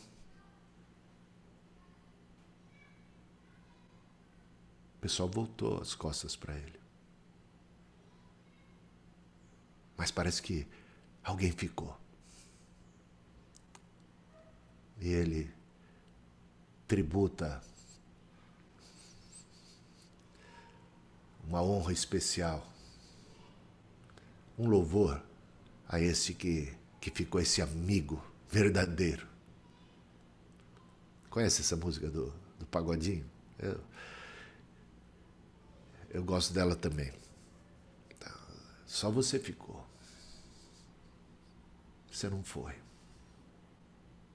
o 4.97 5.01
pessoal 5.01 5.27
voltou 5.27 5.81
as 5.81 5.93
costas 5.93 6.35
para 6.35 6.55
ele. 6.55 6.79
Mas 9.97 10.09
parece 10.09 10.41
que 10.41 10.65
alguém 11.23 11.51
ficou. 11.51 12.00
E 15.01 15.09
ele 15.09 15.51
tributa 16.87 17.61
uma 21.43 21.61
honra 21.61 21.91
especial, 21.91 22.65
um 24.57 24.69
louvor 24.69 25.21
a 25.89 25.99
esse 25.99 26.35
que, 26.35 26.71
que 27.01 27.09
ficou 27.09 27.41
esse 27.41 27.61
amigo 27.61 28.23
verdadeiro. 28.49 29.27
Conhece 31.29 31.61
essa 31.61 31.75
música 31.75 32.07
do, 32.09 32.31
do 32.59 32.65
Pagodinho? 32.67 33.25
Eu, 33.57 33.81
eu 36.11 36.23
gosto 36.23 36.53
dela 36.53 36.75
também. 36.75 37.11
Só 38.85 39.09
você 39.09 39.39
ficou. 39.39 39.83
Você 42.11 42.29
não 42.29 42.43
foi. 42.43 42.75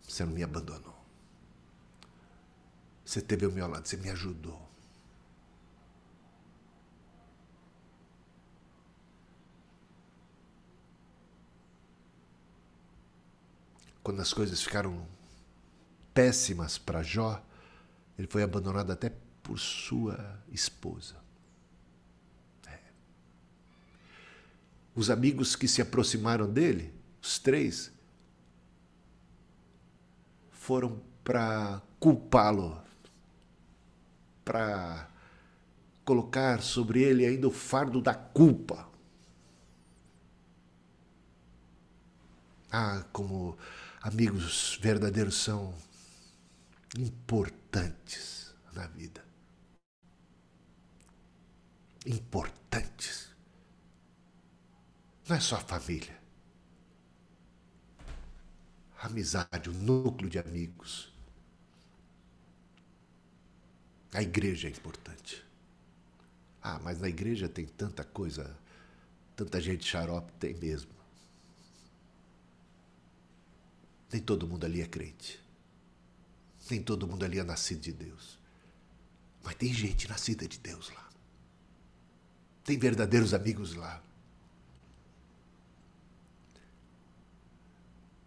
Você 0.07 0.25
não 0.25 0.33
me 0.33 0.43
abandonou. 0.43 0.97
Você 3.05 3.21
teve 3.21 3.45
ao 3.45 3.53
meu 3.53 3.67
lado, 3.69 3.87
você 3.87 3.97
me 3.97 4.11
ajudou. 4.11 4.67
Quando 14.03 14.21
as 14.21 14.33
coisas 14.33 14.63
ficaram 14.63 15.07
péssimas 16.15 16.79
para 16.79 17.03
Jó, 17.03 17.45
ele 18.19 18.29
foi 18.29 18.43
abandonado 18.43 18.91
até 18.91 19.13
por 19.43 19.59
sua 19.59 20.43
esposa. 20.51 21.17
É. 22.67 22.79
Os 24.95 25.11
amigos 25.11 25.55
que 25.55 25.69
se 25.69 25.83
aproximaram 25.83 26.53
dele, 26.53 26.95
os 27.21 27.39
três, 27.39 27.93
foram 30.67 31.01
para 31.23 31.81
culpá-lo, 32.01 32.83
para 34.45 35.09
colocar 36.05 36.61
sobre 36.61 37.03
ele 37.05 37.25
ainda 37.25 37.47
o 37.47 37.53
fardo 37.53 38.03
da 38.03 38.13
culpa. 38.13 38.91
Ah, 42.69 43.05
como 43.13 43.57
amigos 44.03 44.77
verdadeiros 44.83 45.37
são 45.37 45.73
importantes 46.99 48.53
na 48.73 48.89
vida. 48.89 49.25
Importantes. 52.05 53.29
Não 55.29 55.37
é 55.37 55.41
só 55.41 55.55
a 55.59 55.61
família. 55.61 56.26
Amizade, 59.07 59.71
o 59.71 59.73
núcleo 59.73 60.29
de 60.29 60.37
amigos. 60.37 61.13
A 64.13 64.21
igreja 64.21 64.67
é 64.67 64.71
importante. 64.73 65.45
Ah, 66.61 66.81
mas 66.83 67.01
na 67.01 67.09
igreja 67.09 67.49
tem 67.49 67.67
tanta 67.67 68.03
coisa, 68.03 68.59
tanta 69.37 69.61
gente 69.61 69.85
xarope, 69.85 70.33
tem 70.41 70.55
mesmo. 70.55 70.91
Nem 74.13 74.21
todo 74.21 74.49
mundo 74.49 74.67
ali 74.67 74.83
é 74.83 74.87
crente. 74.87 75.41
Nem 76.69 76.83
todo 76.83 77.07
mundo 77.07 77.25
ali 77.25 77.39
é 77.39 77.45
nascido 77.45 77.81
de 77.81 77.93
Deus. 77.93 78.41
Mas 79.45 79.55
tem 79.55 79.73
gente 79.73 80.09
nascida 80.09 80.49
de 80.49 80.59
Deus 80.59 80.91
lá. 80.91 81.09
Tem 82.65 82.77
verdadeiros 82.77 83.33
amigos 83.33 83.75
lá. 83.75 84.03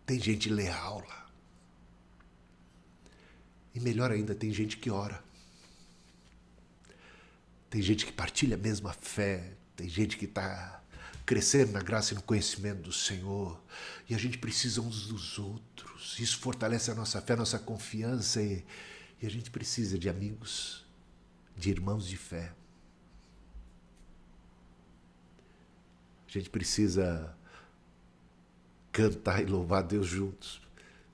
Tem 0.10 0.20
gente 0.20 0.50
leal 0.50 1.06
lá. 1.08 1.30
E 3.76 3.80
melhor 3.80 4.10
ainda, 4.10 4.34
tem 4.34 4.52
gente 4.52 4.78
que 4.78 4.90
ora. 4.90 5.24
Tem 7.70 7.80
gente 7.80 8.08
que 8.08 8.12
partilha 8.12 8.56
a 8.56 8.58
mesma 8.58 8.92
fé. 8.92 9.54
Tem 9.76 9.88
gente 9.88 10.18
que 10.18 10.26
está 10.26 10.82
crescendo 11.28 11.74
na 11.74 11.84
graça 11.84 12.14
e 12.14 12.16
no 12.16 12.24
conhecimento 12.24 12.82
do 12.82 12.92
Senhor. 12.92 13.62
E 14.10 14.16
a 14.16 14.18
gente 14.18 14.40
precisa 14.40 14.82
uns 14.82 15.06
dos 15.06 15.38
outros. 15.38 16.18
Isso 16.18 16.40
fortalece 16.40 16.90
a 16.90 16.96
nossa 16.96 17.22
fé, 17.22 17.34
a 17.34 17.38
nossa 17.38 17.60
confiança. 17.60 18.42
E, 18.42 18.66
e 19.22 19.28
a 19.28 19.30
gente 19.30 19.52
precisa 19.52 19.96
de 19.96 20.10
amigos, 20.10 20.88
de 21.56 21.70
irmãos 21.70 22.08
de 22.08 22.18
fé. 22.18 22.52
A 26.28 26.32
gente 26.32 26.50
precisa 26.50 27.38
cantar 29.00 29.42
e 29.42 29.46
louvar 29.46 29.82
Deus 29.84 30.08
juntos. 30.08 30.62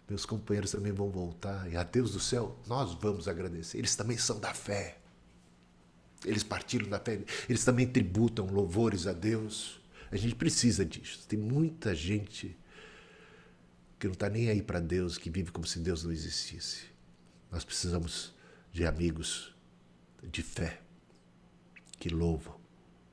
Meus 0.10 0.26
companheiros 0.26 0.72
também 0.72 0.92
vão 0.92 1.10
voltar. 1.12 1.72
E 1.72 1.78
a 1.78 1.84
Deus 1.84 2.12
do 2.12 2.20
céu, 2.20 2.60
nós 2.68 2.94
vamos 2.96 3.28
agradecer. 3.28 3.78
Eles 3.78 3.96
também 3.96 4.18
são 4.18 4.40
da 4.40 4.54
fé. 4.54 4.98
Eles 6.24 6.44
partilham 6.44 6.90
da 6.90 7.00
fé. 7.00 7.22
Eles 7.48 7.64
também 7.64 7.86
tributam 7.86 8.48
louvores 8.48 9.06
a 9.06 9.14
Deus. 9.14 9.80
A 10.12 10.18
gente 10.18 10.34
precisa 10.34 10.84
disso. 10.84 11.26
Tem 11.28 11.38
muita 11.38 11.94
gente 11.94 12.58
que 14.00 14.08
não 14.08 14.14
está 14.14 14.30
nem 14.30 14.50
aí 14.50 14.62
para 14.62 14.80
Deus, 14.80 15.18
que 15.18 15.30
vive 15.30 15.52
como 15.52 15.68
se 15.68 15.80
Deus 15.80 16.04
não 16.04 16.12
existisse. 16.12 16.86
Nós 17.52 17.64
precisamos 17.64 18.34
de 18.72 18.86
amigos 18.86 19.56
de 20.24 20.42
fé, 20.42 20.82
que 22.00 22.10
louvam, 22.10 22.60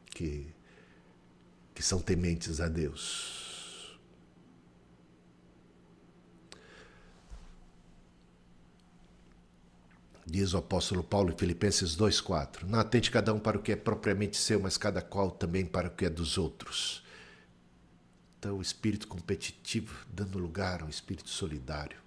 que, 0.07 0.47
que 1.75 1.83
são 1.83 2.01
tementes 2.01 2.61
a 2.61 2.69
Deus. 2.69 3.52
Diz 10.25 10.55
o 10.55 10.59
apóstolo 10.59 11.03
Paulo 11.03 11.33
em 11.33 11.37
Filipenses 11.37 11.97
2,4: 11.97 12.63
Não 12.65 12.79
atente 12.79 13.11
cada 13.11 13.35
um 13.35 13.41
para 13.41 13.59
o 13.59 13.63
que 13.63 13.73
é 13.73 13.77
propriamente 13.77 14.37
seu, 14.37 14.61
mas 14.61 14.77
cada 14.77 15.03
qual 15.03 15.31
também 15.31 15.67
para 15.67 15.89
o 15.89 15.91
que 15.91 16.05
é 16.05 16.11
dos 16.11 16.39
outros. 16.39 17.03
Então, 18.39 18.59
o 18.59 18.63
espírito 18.63 19.09
competitivo 19.09 20.07
dando 20.13 20.39
lugar 20.39 20.83
ao 20.83 20.89
espírito 20.89 21.29
solidário. 21.29 21.99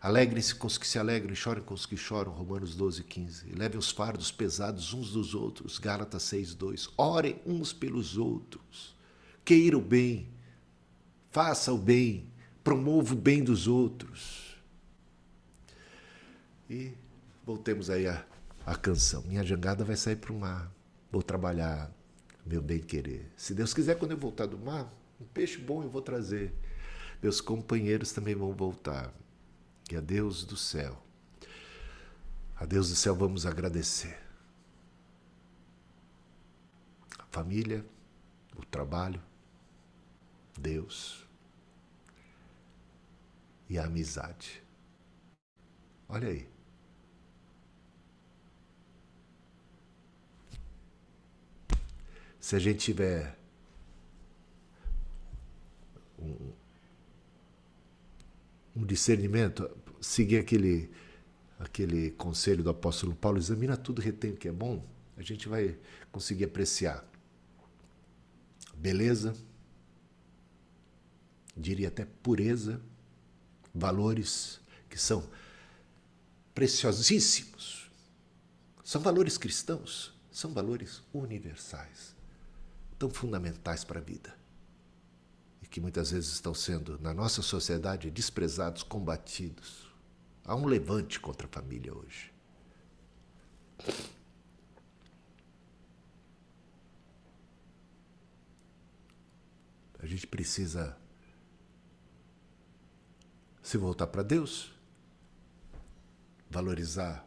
Alegrem-se 0.00 0.54
com 0.54 0.66
os 0.66 0.78
que 0.78 0.86
se 0.86 0.98
alegram 0.98 1.32
e 1.32 1.36
chorem 1.36 1.62
com 1.62 1.74
os 1.74 1.86
que 1.86 1.96
choram, 1.96 2.32
Romanos 2.32 2.74
12, 2.74 3.02
15. 3.02 3.48
E 3.48 3.52
levem 3.52 3.78
os 3.78 3.90
fardos 3.90 4.30
pesados 4.30 4.92
uns 4.92 5.10
dos 5.12 5.34
outros, 5.34 5.78
Gálatas 5.78 6.22
6, 6.24 6.54
2. 6.54 6.90
Orem 6.96 7.40
uns 7.44 7.72
pelos 7.72 8.16
outros. 8.16 8.94
Queira 9.44 9.76
o 9.76 9.80
bem, 9.80 10.28
faça 11.30 11.72
o 11.72 11.78
bem, 11.78 12.26
promova 12.62 13.14
o 13.14 13.16
bem 13.16 13.42
dos 13.42 13.66
outros. 13.66 14.56
E 16.68 16.92
voltemos 17.46 17.88
aí 17.88 18.08
à, 18.08 18.74
canção. 18.82 19.22
Minha 19.22 19.44
jangada 19.44 19.84
vai 19.84 19.96
sair 19.96 20.16
para 20.16 20.32
o 20.32 20.38
mar. 20.38 20.70
Vou 21.12 21.22
trabalhar 21.22 21.88
meu 22.44 22.60
bem 22.60 22.80
querer. 22.80 23.30
Se 23.36 23.54
Deus 23.54 23.72
quiser, 23.72 23.96
quando 23.96 24.10
eu 24.10 24.18
voltar 24.18 24.46
do 24.46 24.58
mar, 24.58 24.92
um 25.20 25.24
peixe 25.24 25.58
bom 25.58 25.82
eu 25.82 25.88
vou 25.88 26.02
trazer. 26.02 26.52
Meus 27.22 27.40
companheiros 27.40 28.10
também 28.12 28.34
vão 28.34 28.52
voltar. 28.52 29.14
E 29.90 29.96
a 29.96 30.00
Deus 30.00 30.44
do 30.44 30.56
céu, 30.56 31.00
a 32.56 32.66
Deus 32.66 32.88
do 32.88 32.96
céu 32.96 33.14
vamos 33.14 33.46
agradecer. 33.46 34.18
A 37.16 37.24
família, 37.30 37.86
o 38.56 38.64
trabalho, 38.64 39.22
Deus 40.58 41.24
e 43.68 43.78
a 43.78 43.84
amizade. 43.84 44.62
Olha 46.08 46.28
aí. 46.28 46.55
Se 52.46 52.54
a 52.54 52.60
gente 52.60 52.78
tiver 52.78 53.36
um, 56.16 56.52
um 58.76 58.86
discernimento, 58.86 59.68
seguir 60.00 60.38
aquele, 60.38 60.88
aquele 61.58 62.12
conselho 62.12 62.62
do 62.62 62.70
apóstolo 62.70 63.16
Paulo, 63.16 63.38
examina 63.38 63.76
tudo, 63.76 64.00
retém 64.00 64.30
o 64.30 64.36
que 64.36 64.46
é 64.46 64.52
bom, 64.52 64.80
a 65.16 65.22
gente 65.22 65.48
vai 65.48 65.76
conseguir 66.12 66.44
apreciar. 66.44 67.04
Beleza, 68.76 69.34
diria 71.56 71.88
até 71.88 72.04
pureza, 72.04 72.80
valores 73.74 74.60
que 74.88 74.96
são 74.96 75.28
preciosíssimos. 76.54 77.90
São 78.84 79.00
valores 79.02 79.36
cristãos, 79.36 80.14
são 80.30 80.52
valores 80.52 81.02
universais 81.12 82.14
tão 82.98 83.10
fundamentais 83.10 83.84
para 83.84 84.00
a 84.00 84.02
vida 84.02 84.36
e 85.62 85.66
que 85.66 85.80
muitas 85.80 86.10
vezes 86.10 86.32
estão 86.32 86.54
sendo, 86.54 86.98
na 87.00 87.12
nossa 87.12 87.42
sociedade, 87.42 88.10
desprezados, 88.10 88.82
combatidos. 88.82 89.86
Há 90.44 90.54
um 90.54 90.66
levante 90.66 91.18
contra 91.18 91.46
a 91.46 91.50
família 91.50 91.94
hoje. 91.94 92.32
A 99.98 100.06
gente 100.06 100.26
precisa 100.26 100.96
se 103.60 103.76
voltar 103.76 104.06
para 104.06 104.22
Deus, 104.22 104.72
valorizar 106.48 107.26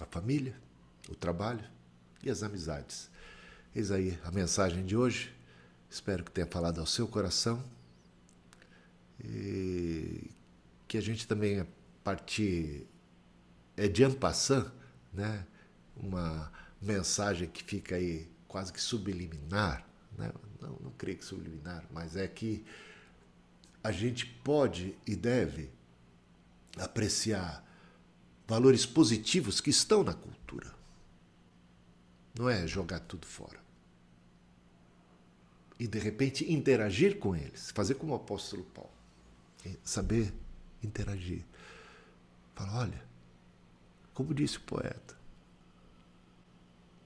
a 0.00 0.06
família, 0.06 0.58
o 1.08 1.14
trabalho 1.14 1.68
e 2.22 2.30
as 2.30 2.42
amizades. 2.42 3.10
Eis 3.76 3.90
aí 3.90 4.18
a 4.24 4.30
mensagem 4.30 4.86
de 4.86 4.96
hoje. 4.96 5.30
Espero 5.90 6.24
que 6.24 6.30
tenha 6.30 6.46
falado 6.46 6.80
ao 6.80 6.86
seu 6.86 7.06
coração. 7.06 7.62
E 9.22 10.30
que 10.88 10.96
a 10.96 11.00
gente 11.02 11.28
também, 11.28 11.60
a 11.60 11.66
partir 12.02 12.86
é 13.76 13.86
de 13.86 14.08
passant, 14.08 14.66
né? 15.12 15.46
uma 15.94 16.50
mensagem 16.80 17.50
que 17.50 17.62
fica 17.62 17.96
aí 17.96 18.26
quase 18.48 18.72
que 18.72 18.80
subliminar, 18.80 19.86
né? 20.16 20.32
não, 20.58 20.78
não 20.84 20.90
creio 20.92 21.18
que 21.18 21.24
subliminar, 21.26 21.84
mas 21.92 22.16
é 22.16 22.26
que 22.26 22.64
a 23.84 23.92
gente 23.92 24.24
pode 24.24 24.96
e 25.06 25.14
deve 25.14 25.68
apreciar 26.78 27.62
valores 28.48 28.86
positivos 28.86 29.60
que 29.60 29.68
estão 29.68 30.02
na 30.02 30.14
cultura. 30.14 30.74
Não 32.38 32.48
é 32.48 32.66
jogar 32.66 33.00
tudo 33.00 33.26
fora 33.26 33.65
e 35.78 35.86
de 35.86 35.98
repente 35.98 36.50
interagir 36.50 37.18
com 37.18 37.34
eles, 37.36 37.70
fazer 37.70 37.94
como 37.94 38.12
o 38.12 38.16
apóstolo 38.16 38.64
Paulo, 38.64 38.90
saber 39.82 40.32
interagir. 40.82 41.44
Fala, 42.54 42.80
olha, 42.80 43.04
como 44.14 44.32
disse 44.32 44.56
o 44.56 44.62
poeta, 44.62 45.16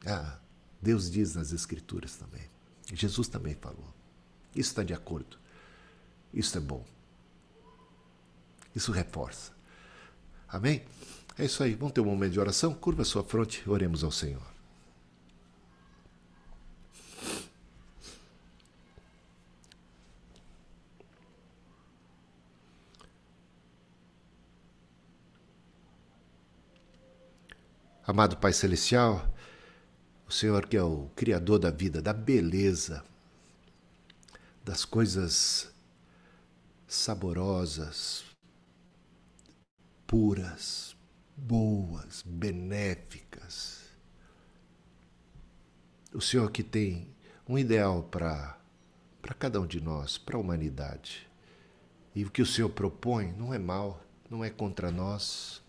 ah, 0.06 0.38
Deus 0.80 1.10
diz 1.10 1.34
nas 1.34 1.52
Escrituras 1.52 2.16
também, 2.16 2.48
Jesus 2.92 3.28
também 3.28 3.54
falou. 3.54 3.92
Isso 4.54 4.70
está 4.70 4.82
de 4.82 4.94
acordo, 4.94 5.38
isso 6.32 6.56
é 6.56 6.60
bom. 6.60 6.84
Isso 8.74 8.92
reforça. 8.92 9.52
Amém? 10.48 10.84
É 11.36 11.44
isso 11.44 11.62
aí. 11.62 11.74
Vamos 11.74 11.92
ter 11.92 12.00
um 12.00 12.04
momento 12.04 12.32
de 12.32 12.40
oração? 12.40 12.74
Curva 12.74 13.04
sua 13.04 13.24
fronte, 13.24 13.68
oremos 13.68 14.04
ao 14.04 14.10
Senhor. 14.10 14.49
Amado 28.10 28.38
Pai 28.38 28.52
Celestial, 28.52 29.32
o 30.26 30.32
Senhor 30.32 30.66
que 30.66 30.76
é 30.76 30.82
o 30.82 31.08
Criador 31.14 31.60
da 31.60 31.70
vida, 31.70 32.02
da 32.02 32.12
beleza, 32.12 33.04
das 34.64 34.84
coisas 34.84 35.72
saborosas, 36.88 38.24
puras, 40.08 40.96
boas, 41.36 42.24
benéficas. 42.26 43.82
O 46.12 46.20
Senhor 46.20 46.50
que 46.50 46.64
tem 46.64 47.14
um 47.48 47.56
ideal 47.56 48.02
para 48.02 48.58
cada 49.38 49.60
um 49.60 49.66
de 49.68 49.80
nós, 49.80 50.18
para 50.18 50.36
a 50.36 50.40
humanidade. 50.40 51.28
E 52.12 52.24
o 52.24 52.30
que 52.32 52.42
o 52.42 52.46
Senhor 52.46 52.70
propõe 52.70 53.30
não 53.38 53.54
é 53.54 53.58
mal, 53.58 54.02
não 54.28 54.44
é 54.44 54.50
contra 54.50 54.90
nós, 54.90 55.62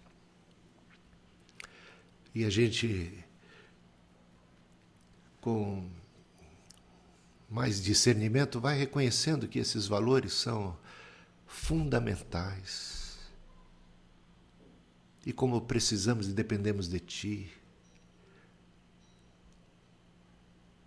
e 2.34 2.46
a 2.46 2.50
gente, 2.50 3.26
com 5.42 5.90
mais 7.50 7.82
discernimento, 7.82 8.60
vai 8.60 8.78
reconhecendo 8.78 9.48
que 9.48 9.60
esses 9.60 9.86
valores 9.86 10.34
são 10.34 10.78
fundamentais. 11.46 13.20
E 15.26 15.34
como 15.34 15.62
precisamos 15.62 16.28
e 16.28 16.34
dependemos 16.34 16.88
de 16.88 17.00
Ti, 17.00 17.52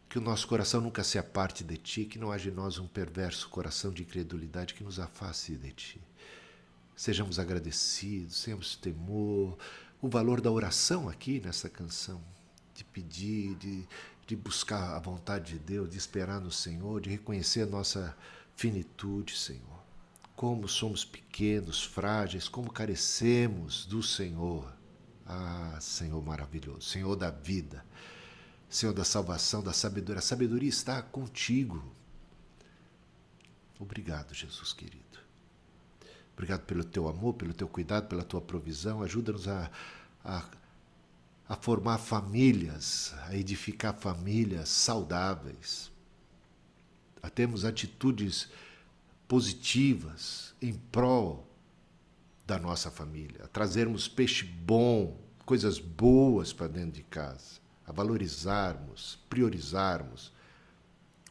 que 0.09 0.19
o 0.19 0.23
nosso 0.23 0.49
coração 0.49 0.81
nunca 0.81 1.05
se 1.05 1.19
aparte 1.19 1.63
de 1.63 1.77
Ti, 1.77 2.05
que 2.05 2.19
não 2.19 2.33
haja 2.33 2.49
em 2.49 2.55
nós 2.55 2.79
um 2.79 2.87
perverso 2.87 3.49
coração 3.49 3.93
de 3.93 4.03
incredulidade 4.03 4.73
que 4.73 4.83
nos 4.83 4.99
afaste 4.99 5.57
de 5.57 5.73
Ti. 5.73 6.01
Sejamos 6.97 7.39
agradecidos, 7.39 8.43
tenhamos 8.43 8.77
temor, 8.77 9.59
o 10.01 10.09
valor 10.09 10.41
da 10.41 10.51
oração 10.51 11.09
aqui 11.09 11.41
nessa 11.41 11.69
canção, 11.69 12.21
de 12.75 12.85
pedir, 12.85 13.55
de, 13.57 13.87
de 14.27 14.37
buscar 14.37 14.97
a 14.97 14.99
vontade 14.99 15.53
de 15.53 15.59
Deus, 15.59 15.89
de 15.89 15.97
esperar 15.97 16.41
no 16.41 16.51
Senhor, 16.51 17.01
de 17.01 17.11
reconhecer 17.11 17.63
a 17.63 17.67
nossa 17.67 18.17
finitude, 18.57 19.37
Senhor. 19.37 19.83
Como 20.37 20.69
somos 20.69 21.05
pequenos, 21.05 21.83
frágeis, 21.83 22.49
como 22.49 22.73
carecemos 22.73 23.87
do 23.87 24.03
Senhor. 24.03 24.73
Ah, 25.27 25.79
Senhor 25.81 26.23
maravilhoso, 26.23 26.83
Senhor 26.83 27.17
da 27.17 27.31
vida, 27.31 27.85
Senhor 28.69 28.93
da 28.93 29.05
salvação, 29.05 29.63
da 29.63 29.73
sabedoria. 29.73 30.19
A 30.19 30.23
sabedoria 30.23 30.69
está 30.69 31.01
contigo. 31.01 31.83
Obrigado, 33.79 34.35
Jesus 34.35 34.73
querido. 34.73 35.24
Obrigado 36.35 36.63
pelo 36.63 36.85
teu 36.85 37.09
amor, 37.09 37.35
pelo 37.35 37.55
teu 37.55 37.69
cuidado, 37.69 38.09
pela 38.09 38.25
tua 38.25 38.41
provisão. 38.41 39.03
Ajuda-nos 39.03 39.47
a, 39.47 39.71
a, 40.25 40.45
a 41.49 41.57
formar 41.57 41.99
famílias, 41.99 43.15
a 43.29 43.37
edificar 43.37 43.95
famílias 43.95 44.69
saudáveis, 44.69 45.93
a 47.23 47.31
termos 47.31 47.65
atitudes 47.65 48.49
positivas 49.29 50.55
em 50.61 50.75
prol 50.75 51.49
da 52.45 52.59
nossa 52.59 52.91
família, 52.91 53.45
a 53.45 53.49
trazermos 53.49 54.09
peixe 54.09 54.45
bom, 54.45 55.17
coisas 55.47 55.79
boas 55.79 56.53
para 56.53 56.67
dentro 56.67 56.93
de 56.93 57.05
casa, 57.05 57.61
a 57.87 57.93
valorizarmos, 57.93 59.19
priorizarmos 59.31 60.33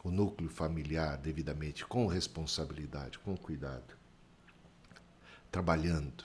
o 0.02 0.10
núcleo 0.10 0.48
familiar 0.48 1.18
devidamente, 1.18 1.84
com 1.84 2.06
responsabilidade, 2.06 3.18
com 3.18 3.36
cuidado 3.36 4.03
trabalhando. 5.54 6.24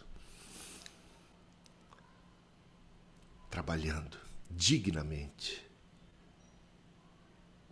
Trabalhando 3.48 4.18
dignamente, 4.50 5.64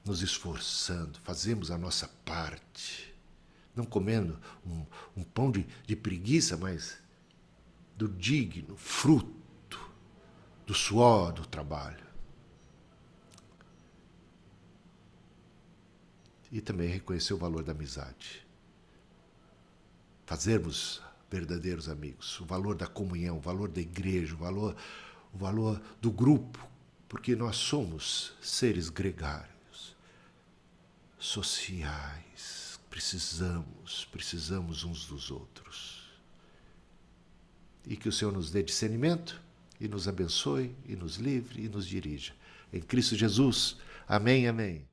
nos 0.06 0.22
esforçando, 0.22 1.20
fazemos 1.24 1.72
a 1.72 1.78
nossa 1.78 2.08
parte, 2.24 3.12
não 3.76 3.86
comendo 3.86 4.40
um, 4.64 4.86
um 5.16 5.24
pão 5.24 5.50
de, 5.50 5.64
de 5.88 5.96
preguiça, 5.96 6.56
mas 6.56 7.00
do 7.96 8.08
digno 8.08 8.78
fruto 8.78 9.92
do 10.64 10.76
suor 10.76 11.34
do 11.34 11.44
trabalho. 11.48 12.06
E 16.52 16.62
também 16.62 16.88
reconhecer 16.88 17.34
o 17.34 17.38
valor 17.38 17.64
da 17.64 17.72
amizade. 17.72 18.46
Fazermos 20.28 21.02
verdadeiros 21.30 21.90
amigos, 21.90 22.40
o 22.40 22.46
valor 22.46 22.76
da 22.76 22.88
comunhão, 22.88 23.38
o 23.38 23.42
valor 23.42 23.70
da 23.70 23.82
igreja, 23.82 24.34
o 24.34 24.38
valor, 24.38 24.76
o 25.34 25.38
valor 25.38 25.82
do 26.02 26.12
grupo, 26.12 26.66
porque 27.08 27.36
nós 27.36 27.58
somos 27.58 28.34
seres 28.42 28.90
gregários, 28.90 29.96
sociais, 31.20 32.80
precisamos, 32.90 34.06
precisamos 34.12 34.84
uns 34.84 35.06
dos 35.06 35.30
outros. 35.32 36.08
E 37.86 37.96
que 37.96 38.10
o 38.10 38.12
Senhor 38.12 38.32
nos 38.32 38.52
dê 38.52 38.64
discernimento 38.64 39.42
e 39.80 39.88
nos 39.88 40.08
abençoe 40.08 40.76
e 40.86 40.96
nos 40.96 41.16
livre 41.16 41.64
e 41.64 41.70
nos 41.70 41.86
dirija. 41.86 42.34
Em 42.72 42.82
Cristo 42.82 43.16
Jesus. 43.16 43.78
Amém, 44.08 44.48
amém. 44.48 44.88